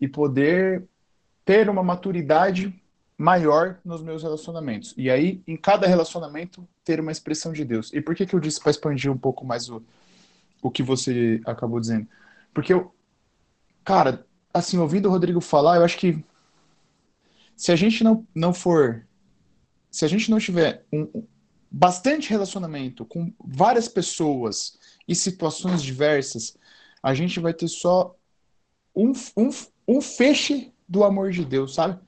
[0.00, 0.84] e poder
[1.44, 2.72] ter uma maturidade
[3.16, 4.94] maior nos meus relacionamentos.
[4.96, 7.92] E aí, em cada relacionamento, ter uma expressão de Deus.
[7.92, 9.82] E por que, que eu disse para expandir um pouco mais o,
[10.60, 12.08] o que você acabou dizendo?
[12.52, 12.94] Porque eu,
[13.84, 16.24] cara, assim, ouvindo o Rodrigo falar, eu acho que
[17.56, 19.06] se a gente não, não for,
[19.90, 21.24] se a gente não tiver um,
[21.70, 26.56] bastante relacionamento com várias pessoas e situações diversas,
[27.02, 28.14] a gente vai ter só
[28.94, 29.50] um, um,
[29.88, 31.98] um feixe do amor de Deus, sabe?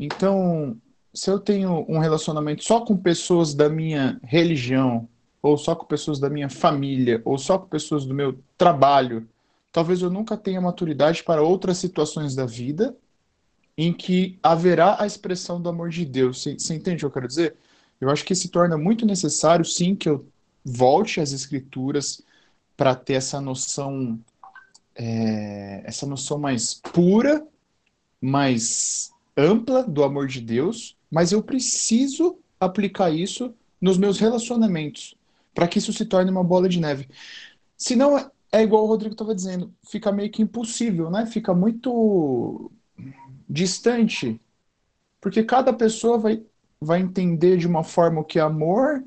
[0.00, 0.80] Então,
[1.12, 5.06] se eu tenho um relacionamento só com pessoas da minha religião,
[5.42, 9.28] ou só com pessoas da minha família, ou só com pessoas do meu trabalho,
[9.70, 12.96] talvez eu nunca tenha maturidade para outras situações da vida
[13.76, 16.42] em que haverá a expressão do amor de Deus.
[16.42, 17.56] Você, você entende o que eu quero dizer?
[18.00, 20.26] Eu acho que se torna muito necessário, sim, que eu
[20.64, 22.22] volte às escrituras
[22.74, 24.18] para ter essa noção,
[24.94, 27.46] é, essa noção mais pura,
[28.18, 35.16] mais ampla do amor de Deus, mas eu preciso aplicar isso nos meus relacionamentos.
[35.54, 37.08] para que isso se torne uma bola de neve.
[37.76, 38.18] Senão,
[38.52, 41.26] é, igual o Rodrigo estava dizendo, fica meio que impossível, né?
[41.26, 42.70] Fica muito
[43.48, 44.40] distante,
[45.20, 46.44] porque cada pessoa vai,
[46.80, 49.04] vai entender de uma forma o que é amor,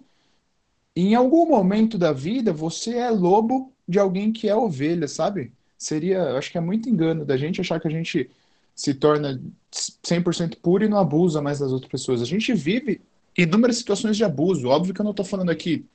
[0.95, 5.53] e em algum momento da vida você é lobo de alguém que é ovelha, sabe?
[5.77, 8.29] Seria, acho que é muito engano da gente achar que a gente
[8.75, 12.21] se torna 100% puro e não abusa mais das outras pessoas.
[12.21, 13.01] A gente vive
[13.37, 14.67] inúmeras situações de abuso.
[14.67, 15.85] Óbvio que eu não estou falando aqui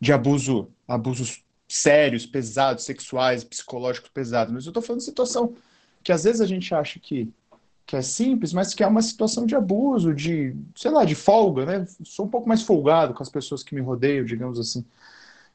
[0.00, 5.54] de abuso, abusos sérios, pesados, sexuais, psicológicos pesados, mas eu estou falando de situação
[6.02, 7.32] que às vezes a gente acha que,
[7.86, 11.64] que é simples, mas que é uma situação de abuso, de, sei lá, de folga,
[11.64, 11.86] né?
[12.04, 14.84] Sou um pouco mais folgado com as pessoas que me rodeiam, digamos assim.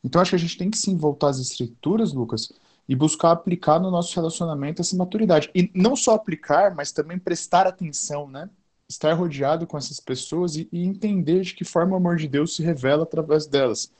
[0.03, 2.51] Então acho que a gente tem que sim voltar às escrituras, Lucas,
[2.89, 5.51] e buscar aplicar no nosso relacionamento essa maturidade.
[5.53, 8.49] E não só aplicar, mas também prestar atenção, né?
[8.89, 12.55] Estar rodeado com essas pessoas e, e entender de que forma o amor de Deus
[12.55, 13.91] se revela através delas.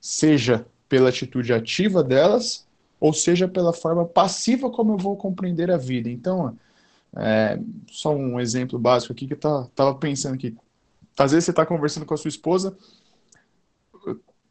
[0.00, 2.64] Seja pela atitude ativa delas,
[3.00, 6.08] ou seja pela forma passiva como eu vou compreender a vida.
[6.08, 6.56] Então,
[7.16, 7.58] é,
[7.90, 10.56] só um exemplo básico aqui que eu tava pensando aqui.
[11.18, 12.76] Às vezes você está conversando com a sua esposa,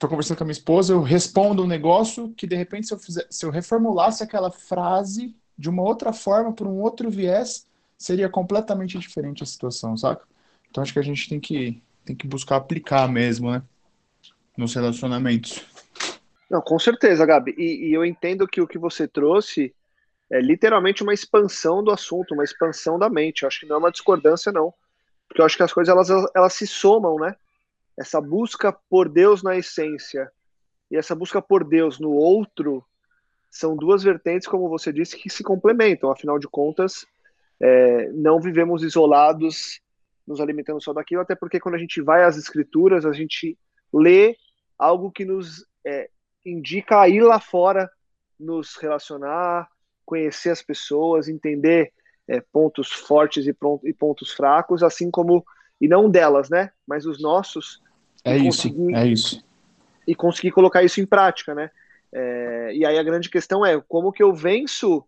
[0.04, 3.00] estou conversando com a minha esposa, eu respondo um negócio que de repente se eu,
[3.00, 7.66] fizer, se eu reformulasse aquela frase de uma outra forma, por um outro viés,
[7.98, 10.26] seria completamente diferente a situação, saca?
[10.70, 13.62] Então acho que a gente tem que, tem que buscar aplicar mesmo, né?
[14.58, 15.66] Nos relacionamentos.
[16.50, 17.56] Não, com certeza, Gabi.
[17.58, 19.74] E, e eu entendo que o que você trouxe
[20.30, 23.44] é literalmente uma expansão do assunto, uma expansão da mente.
[23.44, 24.74] Eu acho que não é uma discordância, não.
[25.28, 27.36] Porque eu acho que as coisas elas, elas se somam, né?
[27.98, 30.32] Essa busca por Deus na essência
[30.90, 32.84] e essa busca por Deus no outro
[33.50, 36.10] são duas vertentes, como você disse, que se complementam.
[36.10, 37.06] Afinal de contas,
[37.60, 39.80] é, não vivemos isolados,
[40.26, 43.58] nos alimentando só daquilo, até porque quando a gente vai às escrituras, a gente
[43.94, 44.36] lê
[44.78, 46.10] algo que nos é,
[46.46, 47.90] indica a ir lá fora,
[48.40, 49.68] nos relacionar,
[50.06, 51.94] conhecer as pessoas, entender
[52.28, 55.46] é, pontos fortes e, e pontos fracos, assim como
[55.80, 56.72] e não delas, né?
[56.88, 57.82] Mas os nossos.
[58.24, 59.44] É isso, é isso.
[60.08, 61.70] E conseguir colocar isso em prática, né?
[62.12, 65.04] É, e aí a grande questão é como que eu venço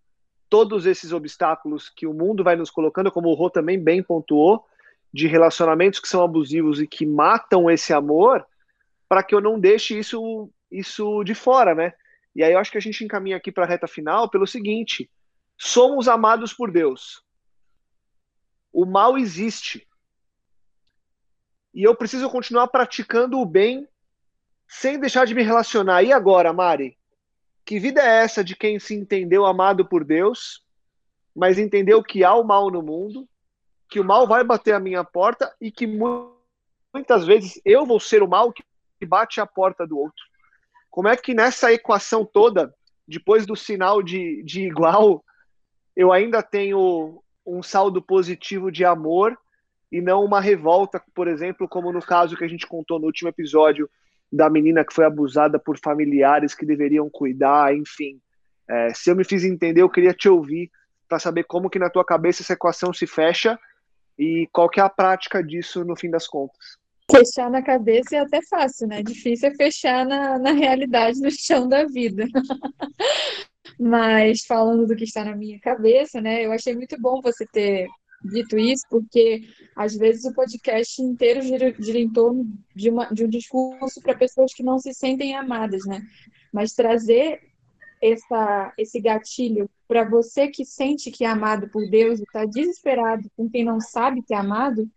[0.50, 4.66] todos esses obstáculos que o mundo vai nos colocando, como o Rô também bem pontuou,
[5.14, 8.46] de relacionamentos que são abusivos e que matam esse amor,
[9.08, 11.94] para que eu não deixe isso, isso de fora, né?
[12.36, 15.10] E aí eu acho que a gente encaminha aqui para a reta final pelo seguinte:
[15.58, 17.24] somos amados por Deus.
[18.74, 19.88] O mal existe.
[21.76, 23.86] E eu preciso continuar praticando o bem
[24.66, 26.02] sem deixar de me relacionar.
[26.04, 26.98] E agora, Mari?
[27.66, 30.64] Que vida é essa de quem se entendeu amado por Deus,
[31.36, 33.28] mas entendeu que há o mal no mundo,
[33.90, 38.24] que o mal vai bater a minha porta e que muitas vezes eu vou ser
[38.24, 38.64] o mal que
[39.06, 40.24] bate a porta do outro?
[40.90, 42.74] Como é que nessa equação toda,
[43.06, 45.26] depois do sinal de, de igual,
[45.94, 49.38] eu ainda tenho um saldo positivo de amor
[49.92, 53.30] e não uma revolta, por exemplo, como no caso que a gente contou no último
[53.30, 53.90] episódio
[54.32, 58.20] da menina que foi abusada por familiares que deveriam cuidar, enfim.
[58.68, 60.70] É, se eu me fiz entender, eu queria te ouvir
[61.08, 63.60] para saber como que na tua cabeça essa equação se fecha
[64.18, 66.78] e qual que é a prática disso no fim das contas.
[67.10, 69.04] Fechar na cabeça é até fácil, né?
[69.04, 72.26] Difícil é fechar na, na realidade, no chão da vida.
[73.80, 76.44] Mas falando do que está na minha cabeça, né?
[76.44, 77.88] Eu achei muito bom você ter
[78.26, 79.42] dito isso, porque
[79.76, 84.16] às vezes o podcast inteiro gira, gira em torno de, uma, de um discurso para
[84.16, 86.02] pessoas que não se sentem amadas, né?
[86.52, 87.42] Mas trazer
[88.02, 93.30] essa, esse gatilho para você que sente que é amado por Deus e está desesperado
[93.36, 94.90] com quem não sabe que é amado,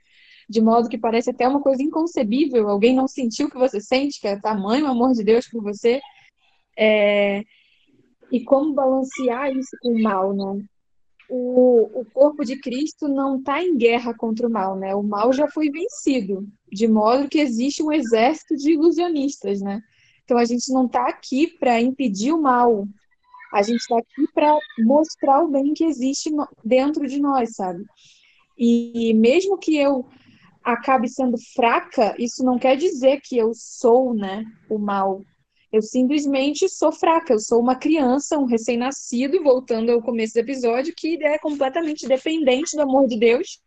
[0.49, 4.21] de modo que parece até uma coisa inconcebível, alguém não sentiu o que você sente,
[4.21, 6.01] que é tamanho o amor de Deus por você,
[6.77, 7.43] é...
[8.33, 10.65] e como balancear isso com o mal, né?
[11.29, 14.95] O, o corpo de Cristo não está em guerra contra o mal, né?
[14.95, 19.83] O mal já foi vencido, de modo que existe um exército de ilusionistas, né?
[20.25, 22.87] Então a gente não está aqui para impedir o mal,
[23.53, 26.31] a gente está aqui para mostrar o bem que existe
[26.65, 27.85] dentro de nós, sabe?
[28.57, 30.07] E mesmo que eu
[30.63, 35.23] acabe sendo fraca, isso não quer dizer que eu sou, né, o mal.
[35.71, 40.95] Eu simplesmente sou fraca, eu sou uma criança, um recém-nascido, voltando ao começo do episódio,
[40.97, 43.61] que é completamente dependente do amor de Deus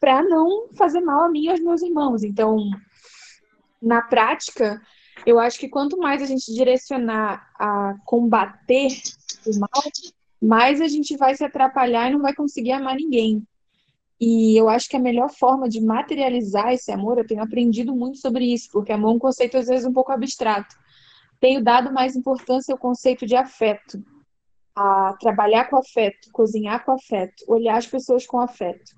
[0.00, 2.24] para não fazer mal a mim e aos meus irmãos.
[2.24, 2.58] Então,
[3.80, 4.80] na prática,
[5.26, 8.88] eu acho que quanto mais a gente direcionar a combater
[9.46, 9.82] o mal,
[10.40, 13.46] mais a gente vai se atrapalhar e não vai conseguir amar ninguém.
[14.20, 18.18] E eu acho que a melhor forma de materializar esse amor, eu tenho aprendido muito
[18.18, 20.74] sobre isso, porque amor é um conceito às vezes um pouco abstrato.
[21.42, 24.00] Tenho dado mais importância ao conceito de afeto,
[24.76, 28.92] a trabalhar com afeto, cozinhar com afeto, olhar as pessoas com afeto,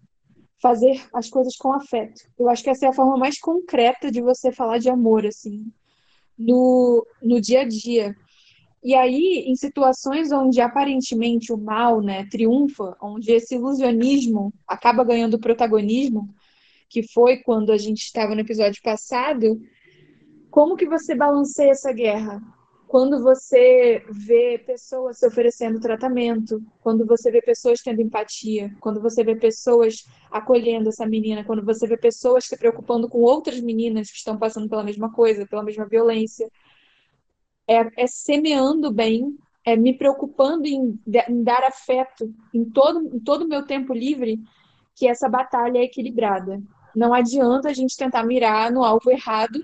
[0.60, 2.20] fazer as coisas com afeto.
[2.38, 5.72] Eu acho que essa é a forma mais concreta de você falar de amor, assim,
[6.38, 8.14] no, no dia a dia.
[8.82, 15.40] E aí, em situações onde aparentemente o mal né, triunfa, onde esse ilusionismo acaba ganhando
[15.40, 16.28] protagonismo,
[16.90, 19.58] que foi quando a gente estava no episódio passado,
[20.54, 22.40] como que você balanceia essa guerra?
[22.86, 29.24] Quando você vê pessoas se oferecendo tratamento, quando você vê pessoas tendo empatia, quando você
[29.24, 34.18] vê pessoas acolhendo essa menina, quando você vê pessoas se preocupando com outras meninas que
[34.18, 36.48] estão passando pela mesma coisa, pela mesma violência,
[37.66, 39.36] é, é semeando bem,
[39.66, 40.96] é me preocupando em,
[41.28, 44.38] em dar afeto em todo em todo o meu tempo livre,
[44.94, 46.62] que essa batalha é equilibrada.
[46.94, 49.58] Não adianta a gente tentar mirar no alvo errado,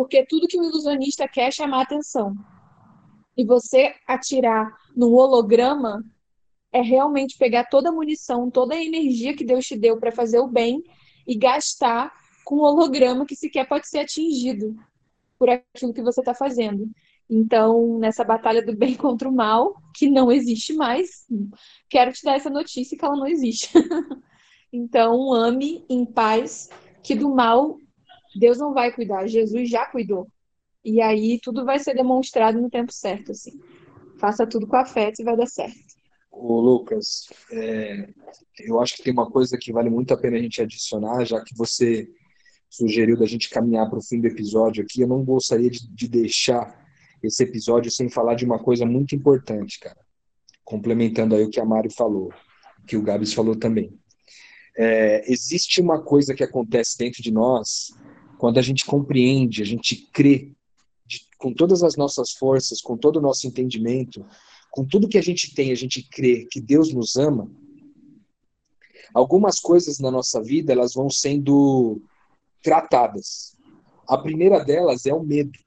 [0.00, 2.34] porque tudo que o ilusionista quer é chamar atenção.
[3.36, 6.02] E você atirar num holograma
[6.72, 10.38] é realmente pegar toda a munição, toda a energia que Deus te deu para fazer
[10.38, 10.82] o bem
[11.28, 12.10] e gastar
[12.46, 14.74] com um holograma que sequer pode ser atingido
[15.38, 16.90] por aquilo que você está fazendo.
[17.28, 21.26] Então, nessa batalha do bem contra o mal, que não existe mais,
[21.90, 23.68] quero te dar essa notícia que ela não existe.
[24.72, 26.70] então, ame em paz,
[27.02, 27.76] que do mal
[28.34, 30.28] Deus não vai cuidar, Jesus já cuidou.
[30.84, 33.60] E aí tudo vai ser demonstrado no tempo certo, assim.
[34.18, 35.78] Faça tudo com afeto e vai dar certo.
[36.30, 38.08] Ô, Lucas, é,
[38.60, 41.42] eu acho que tem uma coisa que vale muito a pena a gente adicionar, já
[41.42, 42.08] que você
[42.68, 46.08] sugeriu da gente caminhar para o fim do episódio aqui, eu não gostaria de, de
[46.08, 46.78] deixar
[47.22, 49.98] esse episódio sem falar de uma coisa muito importante, cara.
[50.64, 52.32] Complementando aí o que a Mari falou,
[52.86, 53.92] que o Gabs falou também.
[54.76, 57.92] É, existe uma coisa que acontece dentro de nós
[58.40, 60.54] quando a gente compreende, a gente crê
[61.06, 64.24] de, com todas as nossas forças, com todo o nosso entendimento,
[64.70, 67.52] com tudo que a gente tem, a gente crê que Deus nos ama.
[69.12, 72.00] Algumas coisas na nossa vida elas vão sendo
[72.62, 73.54] tratadas.
[74.08, 75.58] A primeira delas é o medo.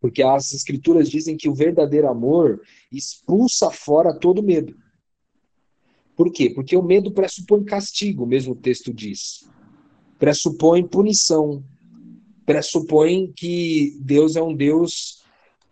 [0.00, 4.76] Porque as escrituras dizem que o verdadeiro amor expulsa fora todo medo.
[6.16, 6.50] Por quê?
[6.50, 9.48] Porque o medo pressupõe castigo, mesmo o texto diz.
[10.18, 11.62] Pressupõe punição.
[12.44, 15.18] Pressupõe que Deus é um Deus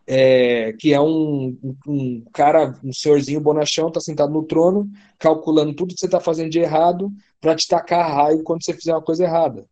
[0.07, 4.89] é, que é um, um, cara, um senhorzinho bonachão, tá sentado no trono,
[5.19, 8.93] calculando tudo que você tá fazendo de errado para te tacar raio quando você fizer
[8.93, 9.67] uma coisa errada,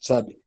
[0.00, 0.38] sabe?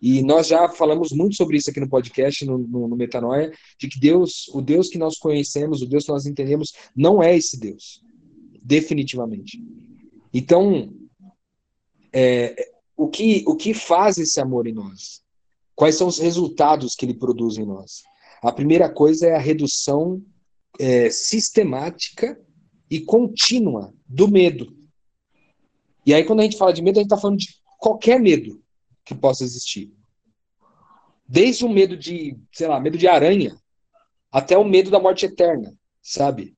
[0.00, 3.88] E nós já falamos muito sobre isso aqui no podcast, no, no, no, Metanoia, de
[3.88, 7.58] que Deus, o Deus que nós conhecemos, o Deus que nós entendemos, não é esse
[7.58, 8.04] Deus.
[8.62, 9.62] Definitivamente.
[10.32, 10.92] Então,
[12.12, 15.22] é, o, que, o que faz esse amor em nós?
[15.74, 18.02] Quais são os resultados que ele produz em nós?
[18.42, 20.22] A primeira coisa é a redução
[20.78, 22.40] é, sistemática
[22.90, 24.76] e contínua do medo.
[26.06, 28.62] E aí, quando a gente fala de medo, a gente está falando de qualquer medo
[29.04, 29.92] que possa existir.
[31.26, 33.56] Desde o medo de, sei lá, medo de aranha,
[34.30, 36.54] até o medo da morte eterna, sabe?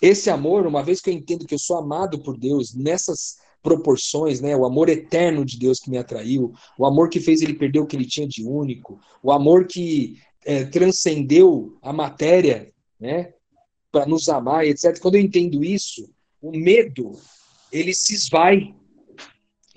[0.00, 4.40] Esse amor, uma vez que eu entendo que eu sou amado por Deus nessas proporções,
[4.40, 4.56] né?
[4.56, 7.86] O amor eterno de Deus que me atraiu, o amor que fez ele perder o
[7.86, 13.32] que ele tinha de único, o amor que é, transcendeu a matéria, né?
[13.90, 14.98] Para nos amar, etc.
[15.00, 16.08] Quando eu entendo isso,
[16.40, 17.12] o medo
[17.72, 18.74] ele se esvai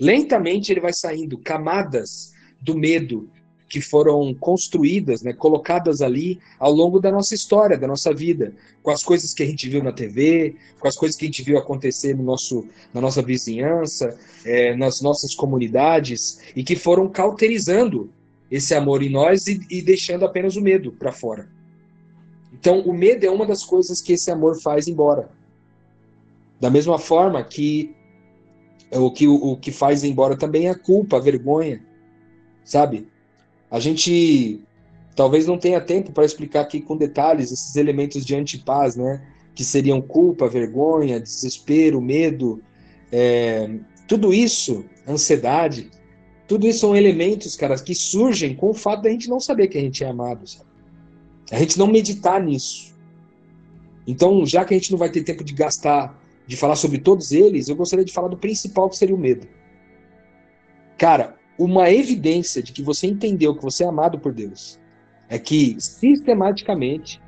[0.02, 3.30] lentamente ele vai saindo camadas do medo
[3.72, 8.52] que foram construídas, né, colocadas ali ao longo da nossa história, da nossa vida,
[8.82, 11.42] com as coisas que a gente viu na TV, com as coisas que a gente
[11.42, 14.14] viu acontecer no nosso, na nossa vizinhança,
[14.44, 18.12] é, nas nossas comunidades, e que foram cauterizando
[18.50, 21.48] esse amor em nós e, e deixando apenas o medo para fora.
[22.52, 25.30] Então, o medo é uma das coisas que esse amor faz embora.
[26.60, 27.96] Da mesma forma que
[28.92, 31.82] o que, o que faz embora também é a culpa, a vergonha,
[32.62, 33.10] sabe?
[33.72, 34.60] A gente
[35.16, 39.26] talvez não tenha tempo para explicar aqui com detalhes esses elementos de antipaz, né?
[39.54, 42.62] Que seriam culpa, vergonha, desespero, medo,
[43.10, 45.90] é, tudo isso, ansiedade,
[46.46, 49.78] tudo isso são elementos, caras, que surgem com o fato da gente não saber que
[49.78, 50.68] a gente é amado, sabe?
[51.50, 52.94] A gente não meditar nisso.
[54.06, 57.32] Então, já que a gente não vai ter tempo de gastar de falar sobre todos
[57.32, 59.48] eles, eu gostaria de falar do principal que seria o medo.
[60.98, 64.78] Cara, uma evidência de que você entendeu que você é amado por Deus
[65.28, 67.20] é que sistematicamente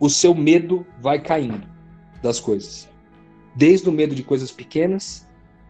[0.00, 1.66] o seu medo vai caindo
[2.22, 2.88] das coisas.
[3.54, 5.26] Desde o medo de coisas pequenas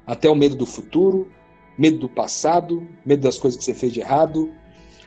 [0.07, 1.31] até o medo do futuro,
[1.79, 4.53] medo do passado, medo das coisas que você fez de errado,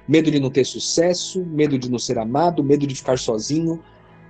[0.08, 3.84] medo de não ter sucesso, medo de não ser amado, medo de ficar sozinho.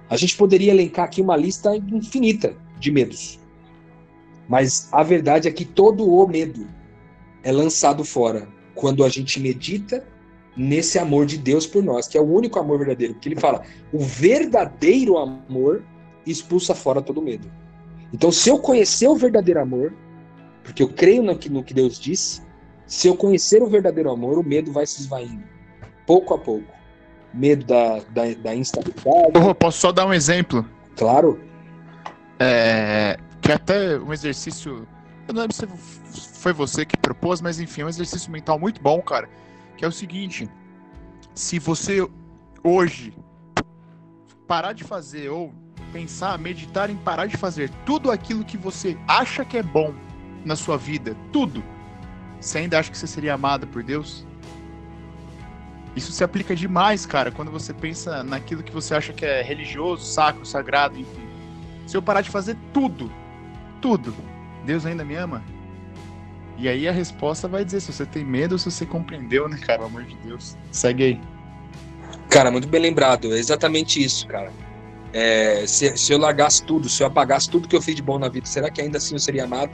[0.10, 3.40] A gente poderia elencar aqui uma lista infinita de medos.
[4.50, 6.68] Mas a verdade é que todo o medo
[7.44, 10.06] é lançado fora quando a gente medita
[10.56, 13.14] nesse amor de Deus por nós, que é o único amor verdadeiro.
[13.14, 15.84] Porque ele fala: o verdadeiro amor
[16.26, 17.52] expulsa fora todo medo.
[18.14, 19.94] Então, se eu conhecer o verdadeiro amor,
[20.64, 22.42] porque eu creio no que, no que Deus disse,
[22.86, 25.44] se eu conhecer o verdadeiro amor, o medo vai se esvaindo,
[26.06, 26.68] pouco a pouco.
[27.34, 29.56] Medo da, da, da instabilidade.
[29.58, 30.66] Posso só dar um exemplo?
[30.98, 31.40] Claro.
[32.38, 34.86] É, que até um exercício.
[35.32, 35.66] Eu não lembro se
[36.42, 39.30] foi você que propôs, mas enfim, é um exercício mental muito bom, cara.
[39.78, 40.50] Que é o seguinte:
[41.34, 42.06] se você
[42.62, 43.14] hoje
[44.46, 45.54] parar de fazer ou
[45.94, 49.94] pensar, meditar em parar de fazer tudo aquilo que você acha que é bom
[50.44, 51.64] na sua vida, tudo,
[52.38, 54.28] você ainda acha que você seria amado por Deus?
[55.96, 60.04] Isso se aplica demais, cara, quando você pensa naquilo que você acha que é religioso,
[60.04, 61.26] sacro, sagrado, enfim.
[61.88, 63.10] Se eu parar de fazer tudo,
[63.80, 64.14] tudo,
[64.66, 65.44] Deus ainda me ama?
[66.58, 69.58] E aí a resposta vai dizer se você tem medo ou se você compreendeu, né,
[69.58, 69.80] cara?
[69.80, 70.56] Pelo amor de Deus.
[70.72, 71.22] Segue aí.
[72.30, 73.34] Cara, muito bem lembrado.
[73.34, 74.52] É exatamente isso, cara.
[75.14, 78.18] É, se, se, eu largasse tudo, se eu apagasse tudo que eu fiz de bom
[78.18, 79.72] na vida, será que ainda assim eu seria amado?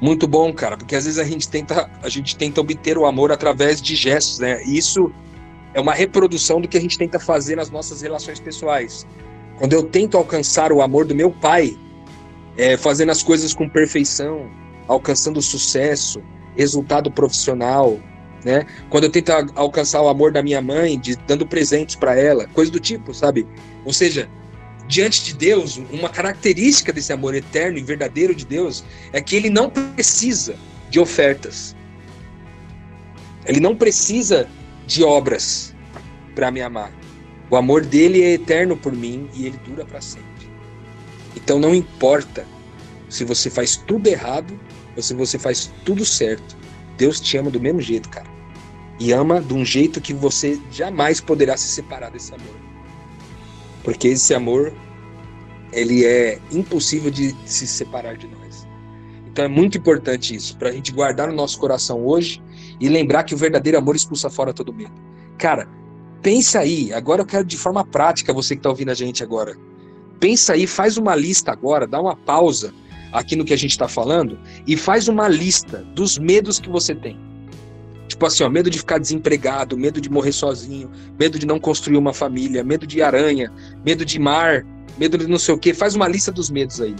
[0.00, 3.32] Muito bom, cara, porque às vezes a gente tenta, a gente tenta obter o amor
[3.32, 4.62] através de gestos, né?
[4.64, 5.10] E isso
[5.72, 9.06] é uma reprodução do que a gente tenta fazer nas nossas relações pessoais.
[9.56, 11.78] Quando eu tento alcançar o amor do meu pai,
[12.56, 14.50] é, fazendo as coisas com perfeição,
[14.88, 16.22] alcançando sucesso,
[16.56, 17.98] resultado profissional,
[18.44, 18.64] né?
[18.88, 22.70] Quando eu tento alcançar o amor da minha mãe, de, dando presentes para ela, coisa
[22.70, 23.46] do tipo, sabe?
[23.84, 24.28] Ou seja,
[24.86, 29.50] diante de Deus, uma característica desse amor eterno e verdadeiro de Deus é que ele
[29.50, 30.54] não precisa
[30.88, 31.74] de ofertas.
[33.44, 34.48] Ele não precisa
[34.86, 35.74] de obras
[36.34, 36.92] para me amar.
[37.50, 40.35] O amor dele é eterno por mim e ele dura para sempre.
[41.36, 42.46] Então não importa
[43.08, 44.58] se você faz tudo errado
[44.96, 46.56] ou se você faz tudo certo.
[46.96, 48.26] Deus te ama do mesmo jeito, cara.
[48.98, 52.56] E ama de um jeito que você jamais poderá se separar desse amor.
[53.84, 54.72] Porque esse amor,
[55.70, 58.66] ele é impossível de se separar de nós.
[59.26, 62.42] Então é muito importante isso, para a gente guardar no nosso coração hoje
[62.80, 64.94] e lembrar que o verdadeiro amor expulsa fora todo medo.
[65.36, 65.68] Cara,
[66.22, 69.54] pensa aí, agora eu quero de forma prática, você que está ouvindo a gente agora.
[70.20, 72.72] Pensa aí, faz uma lista agora, dá uma pausa
[73.12, 76.94] aqui no que a gente está falando e faz uma lista dos medos que você
[76.94, 77.18] tem.
[78.08, 81.96] Tipo assim, ó, medo de ficar desempregado, medo de morrer sozinho, medo de não construir
[81.96, 83.52] uma família, medo de aranha,
[83.84, 84.64] medo de mar,
[84.96, 85.74] medo de não sei o quê.
[85.74, 86.94] Faz uma lista dos medos aí.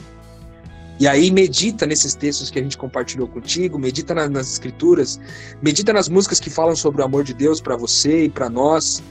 [0.98, 5.20] E aí medita nesses textos que a gente compartilhou contigo, medita nas, nas escrituras,
[5.62, 9.02] medita nas músicas que falam sobre o amor de Deus para você e para nós,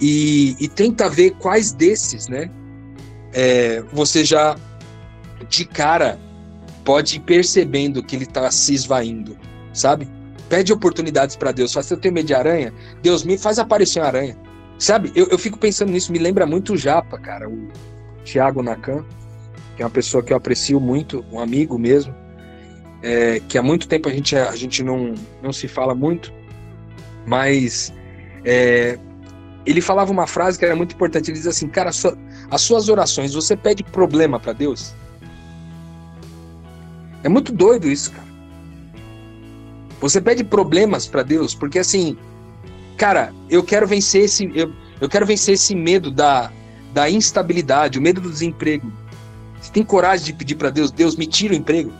[0.00, 2.50] e, e, tenta ver quais desses, né,
[3.36, 4.56] é, você já
[5.50, 6.18] de cara
[6.82, 9.36] pode ir percebendo que ele está se esvaindo,
[9.74, 10.08] sabe?
[10.48, 11.72] Pede oportunidades para Deus.
[11.72, 12.72] Faz, se eu tenho medo de aranha,
[13.02, 14.36] Deus me faz aparecer uma aranha.
[14.78, 15.12] Sabe?
[15.14, 17.68] Eu, eu fico pensando nisso, me lembra muito o Japa, cara, o
[18.24, 19.04] Thiago Nakan,
[19.76, 22.14] que é uma pessoa que eu aprecio muito, um amigo mesmo,
[23.02, 26.32] é, que há muito tempo a gente, a gente não, não se fala muito,
[27.26, 27.92] mas
[28.44, 28.98] é,
[29.66, 31.30] ele falava uma frase que era muito importante.
[31.30, 32.16] Ele diz assim, cara, sua,
[32.50, 34.94] as suas orações, você pede problema para Deus?
[37.22, 38.26] É muito doido isso, cara.
[40.00, 42.16] Você pede problemas para Deus, porque assim,
[42.96, 46.52] cara, eu quero vencer esse, eu, eu quero vencer esse medo da,
[46.92, 48.92] da instabilidade, o medo do desemprego.
[49.60, 51.92] Você tem coragem de pedir para Deus, Deus me tira o emprego?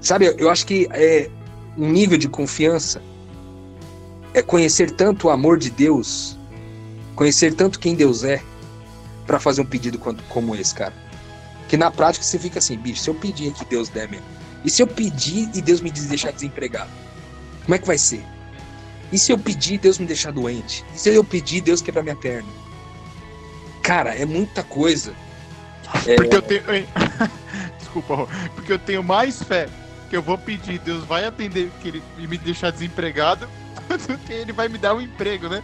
[0.00, 1.30] Sabe, eu acho que é
[1.76, 3.02] um nível de confiança
[4.32, 6.38] é conhecer tanto o amor de Deus,
[7.20, 8.42] conhecer tanto quem Deus é,
[9.26, 10.94] para fazer um pedido como esse, cara.
[11.68, 14.24] Que na prática você fica assim, bicho, se eu pedir que Deus der mesmo.
[14.64, 16.88] E se eu pedir e Deus me deixar desempregado?
[17.62, 18.24] Como é que vai ser?
[19.12, 20.82] E se eu pedir Deus me deixar doente?
[20.94, 22.48] E se eu pedir Deus quebrar minha perna?
[23.82, 25.12] Cara, é muita coisa.
[26.06, 26.14] É...
[26.16, 26.62] Porque eu tenho.
[27.78, 29.68] Desculpa, porque eu tenho mais fé
[30.08, 33.46] que eu vou pedir, Deus vai atender que ele me deixar desempregado
[34.08, 35.62] do que ele vai me dar um emprego, né?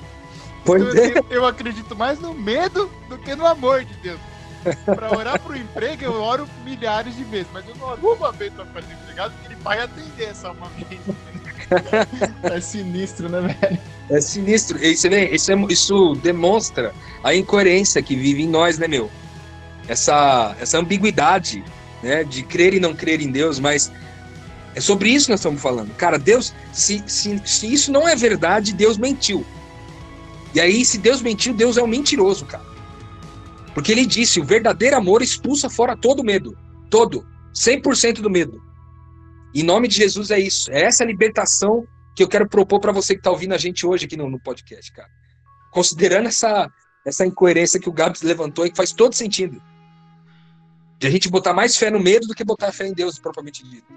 [0.67, 1.19] Pois então, é.
[1.19, 4.21] eu, eu acredito mais no medo do que no amor de Deus.
[4.85, 8.53] Pra orar pro emprego, eu oro milhares de vezes, mas eu não oro uma vez
[8.53, 11.01] pra ficar desempregado, porque ele vai atender essa uma vez.
[12.43, 13.79] é sinistro, né, velho?
[14.11, 14.85] É sinistro.
[14.85, 16.93] Isso, né, isso, é, isso demonstra
[17.23, 19.09] a incoerência que vive em nós, né, meu?
[19.89, 21.65] essa, essa ambiguidade
[22.03, 23.91] né, de crer e não crer em Deus, mas
[24.75, 25.95] é sobre isso que nós estamos falando.
[25.95, 29.45] Cara, Deus, se, se, se isso não é verdade, Deus mentiu.
[30.57, 32.65] E aí, se Deus mentiu, Deus é um mentiroso, cara.
[33.75, 36.57] Porque ele disse: o verdadeiro amor expulsa fora todo medo.
[36.89, 37.27] Todo.
[37.55, 38.59] 100% do medo.
[39.55, 40.73] Em nome de Jesus é isso.
[40.73, 41.87] É essa libertação
[42.17, 44.41] que eu quero propor para você que está ouvindo a gente hoje aqui no, no,
[44.41, 45.11] podcast, cara.
[45.71, 46.73] Considerando essa,
[47.05, 49.63] essa incoerência que o Gabs levantou e que faz todo sentido.
[50.99, 53.63] De a gente botar mais fé no medo do que botar fé em Deus propriamente
[53.63, 53.93] dito.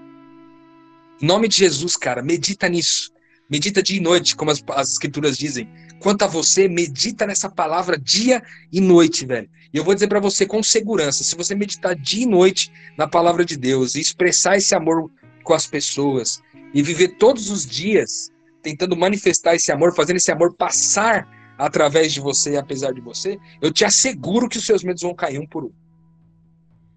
[1.22, 3.14] Em nome de Jesus, cara, medita nisso.
[3.50, 5.70] Medita dia e noite, como as, as escrituras dizem.
[6.00, 8.42] Quanto a você, medita nessa palavra dia
[8.72, 9.50] e noite, velho.
[9.74, 13.08] E eu vou dizer para você com segurança, se você meditar dia e noite na
[13.08, 15.12] palavra de Deus e expressar esse amor
[15.44, 16.42] com as pessoas
[16.74, 18.32] e viver todos os dias
[18.62, 21.28] tentando manifestar esse amor, fazendo esse amor passar
[21.58, 25.40] através de você, apesar de você, eu te asseguro que os seus medos vão cair
[25.40, 25.72] um por um.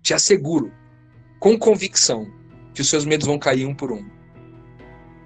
[0.03, 0.73] Te asseguro,
[1.39, 2.31] com convicção,
[2.73, 4.05] que os seus medos vão cair um por um.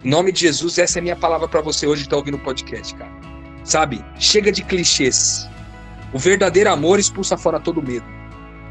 [0.05, 2.37] Em nome de Jesus, essa é a minha palavra para você hoje que está ouvindo
[2.37, 3.15] o podcast, cara.
[3.66, 4.02] Sabe?
[4.16, 5.48] Chega de clichês.
[6.12, 8.06] O verdadeiro amor expulsa fora todo medo.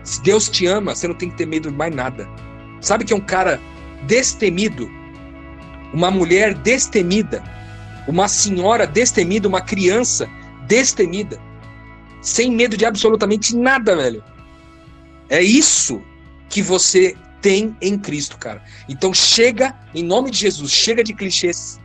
[0.05, 2.27] Se Deus te ama, você não tem que ter medo de mais nada.
[2.79, 3.59] Sabe que é um cara
[4.03, 4.89] destemido,
[5.93, 7.43] uma mulher destemida,
[8.07, 10.29] uma senhora destemida, uma criança
[10.65, 11.41] destemida,
[12.21, 14.23] sem medo de absolutamente nada, velho.
[15.27, 16.01] É isso
[16.49, 18.63] que você tem em Cristo, cara.
[18.87, 21.81] Então chega, em nome de Jesus, chega de clichês.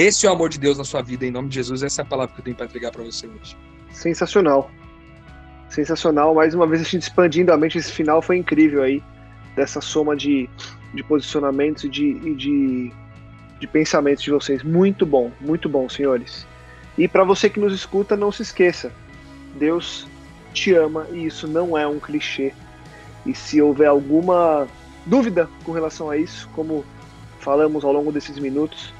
[0.00, 1.82] Esse é o amor de Deus na sua vida, em nome de Jesus.
[1.82, 3.54] Essa é a palavra que eu tenho para entregar para você hoje.
[3.92, 4.70] Sensacional.
[5.68, 6.34] Sensacional.
[6.34, 7.76] Mais uma vez a gente expandindo a mente.
[7.76, 9.02] Esse final foi incrível aí.
[9.54, 10.48] Dessa soma de,
[10.94, 12.92] de posicionamentos e de, e de,
[13.60, 14.62] de pensamentos de vocês.
[14.62, 16.46] Muito bom, muito bom, senhores.
[16.96, 18.90] E para você que nos escuta, não se esqueça.
[19.56, 20.08] Deus
[20.54, 22.54] te ama e isso não é um clichê.
[23.26, 24.66] E se houver alguma
[25.04, 26.86] dúvida com relação a isso, como
[27.38, 28.94] falamos ao longo desses minutos,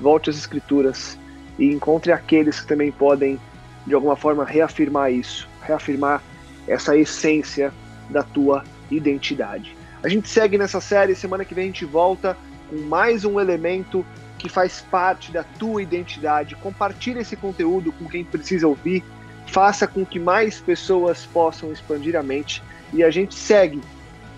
[0.00, 1.18] volte às Escrituras
[1.58, 3.40] e encontre aqueles que também podem,
[3.86, 6.22] de alguma forma, reafirmar isso, reafirmar
[6.66, 7.72] essa essência
[8.10, 9.76] da tua identidade.
[10.02, 12.36] A gente segue nessa série, semana que vem a gente volta
[12.68, 14.04] com mais um elemento
[14.38, 16.54] que faz parte da tua identidade.
[16.56, 19.02] Compartilhe esse conteúdo com quem precisa ouvir
[19.46, 23.80] faça com que mais pessoas possam expandir a mente e a gente segue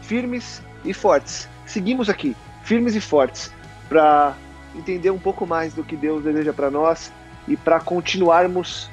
[0.03, 1.49] firmes e fortes.
[1.67, 3.53] Seguimos aqui, firmes e fortes,
[3.89, 4.35] para
[4.79, 7.13] entender um pouco mais do que Deus deseja para nós
[7.47, 8.89] e para continuarmos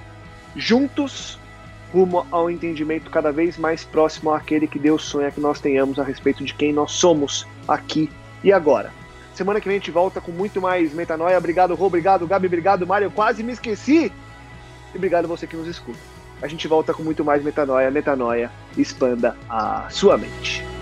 [0.56, 1.40] juntos
[1.94, 6.04] rumo ao entendimento cada vez mais próximo àquele que Deus sonha que nós tenhamos a
[6.04, 8.10] respeito de quem nós somos aqui
[8.44, 8.92] e agora.
[9.34, 11.38] Semana que vem a gente volta com muito mais metanoia.
[11.38, 13.06] Obrigado, Rô, obrigado, Gabi, obrigado, Mário.
[13.06, 14.12] Eu quase me esqueci
[14.94, 16.00] e obrigado a você que nos escuta.
[16.42, 17.90] A gente volta com muito mais metanoia.
[17.92, 20.74] Metanoia, expanda a sua mente.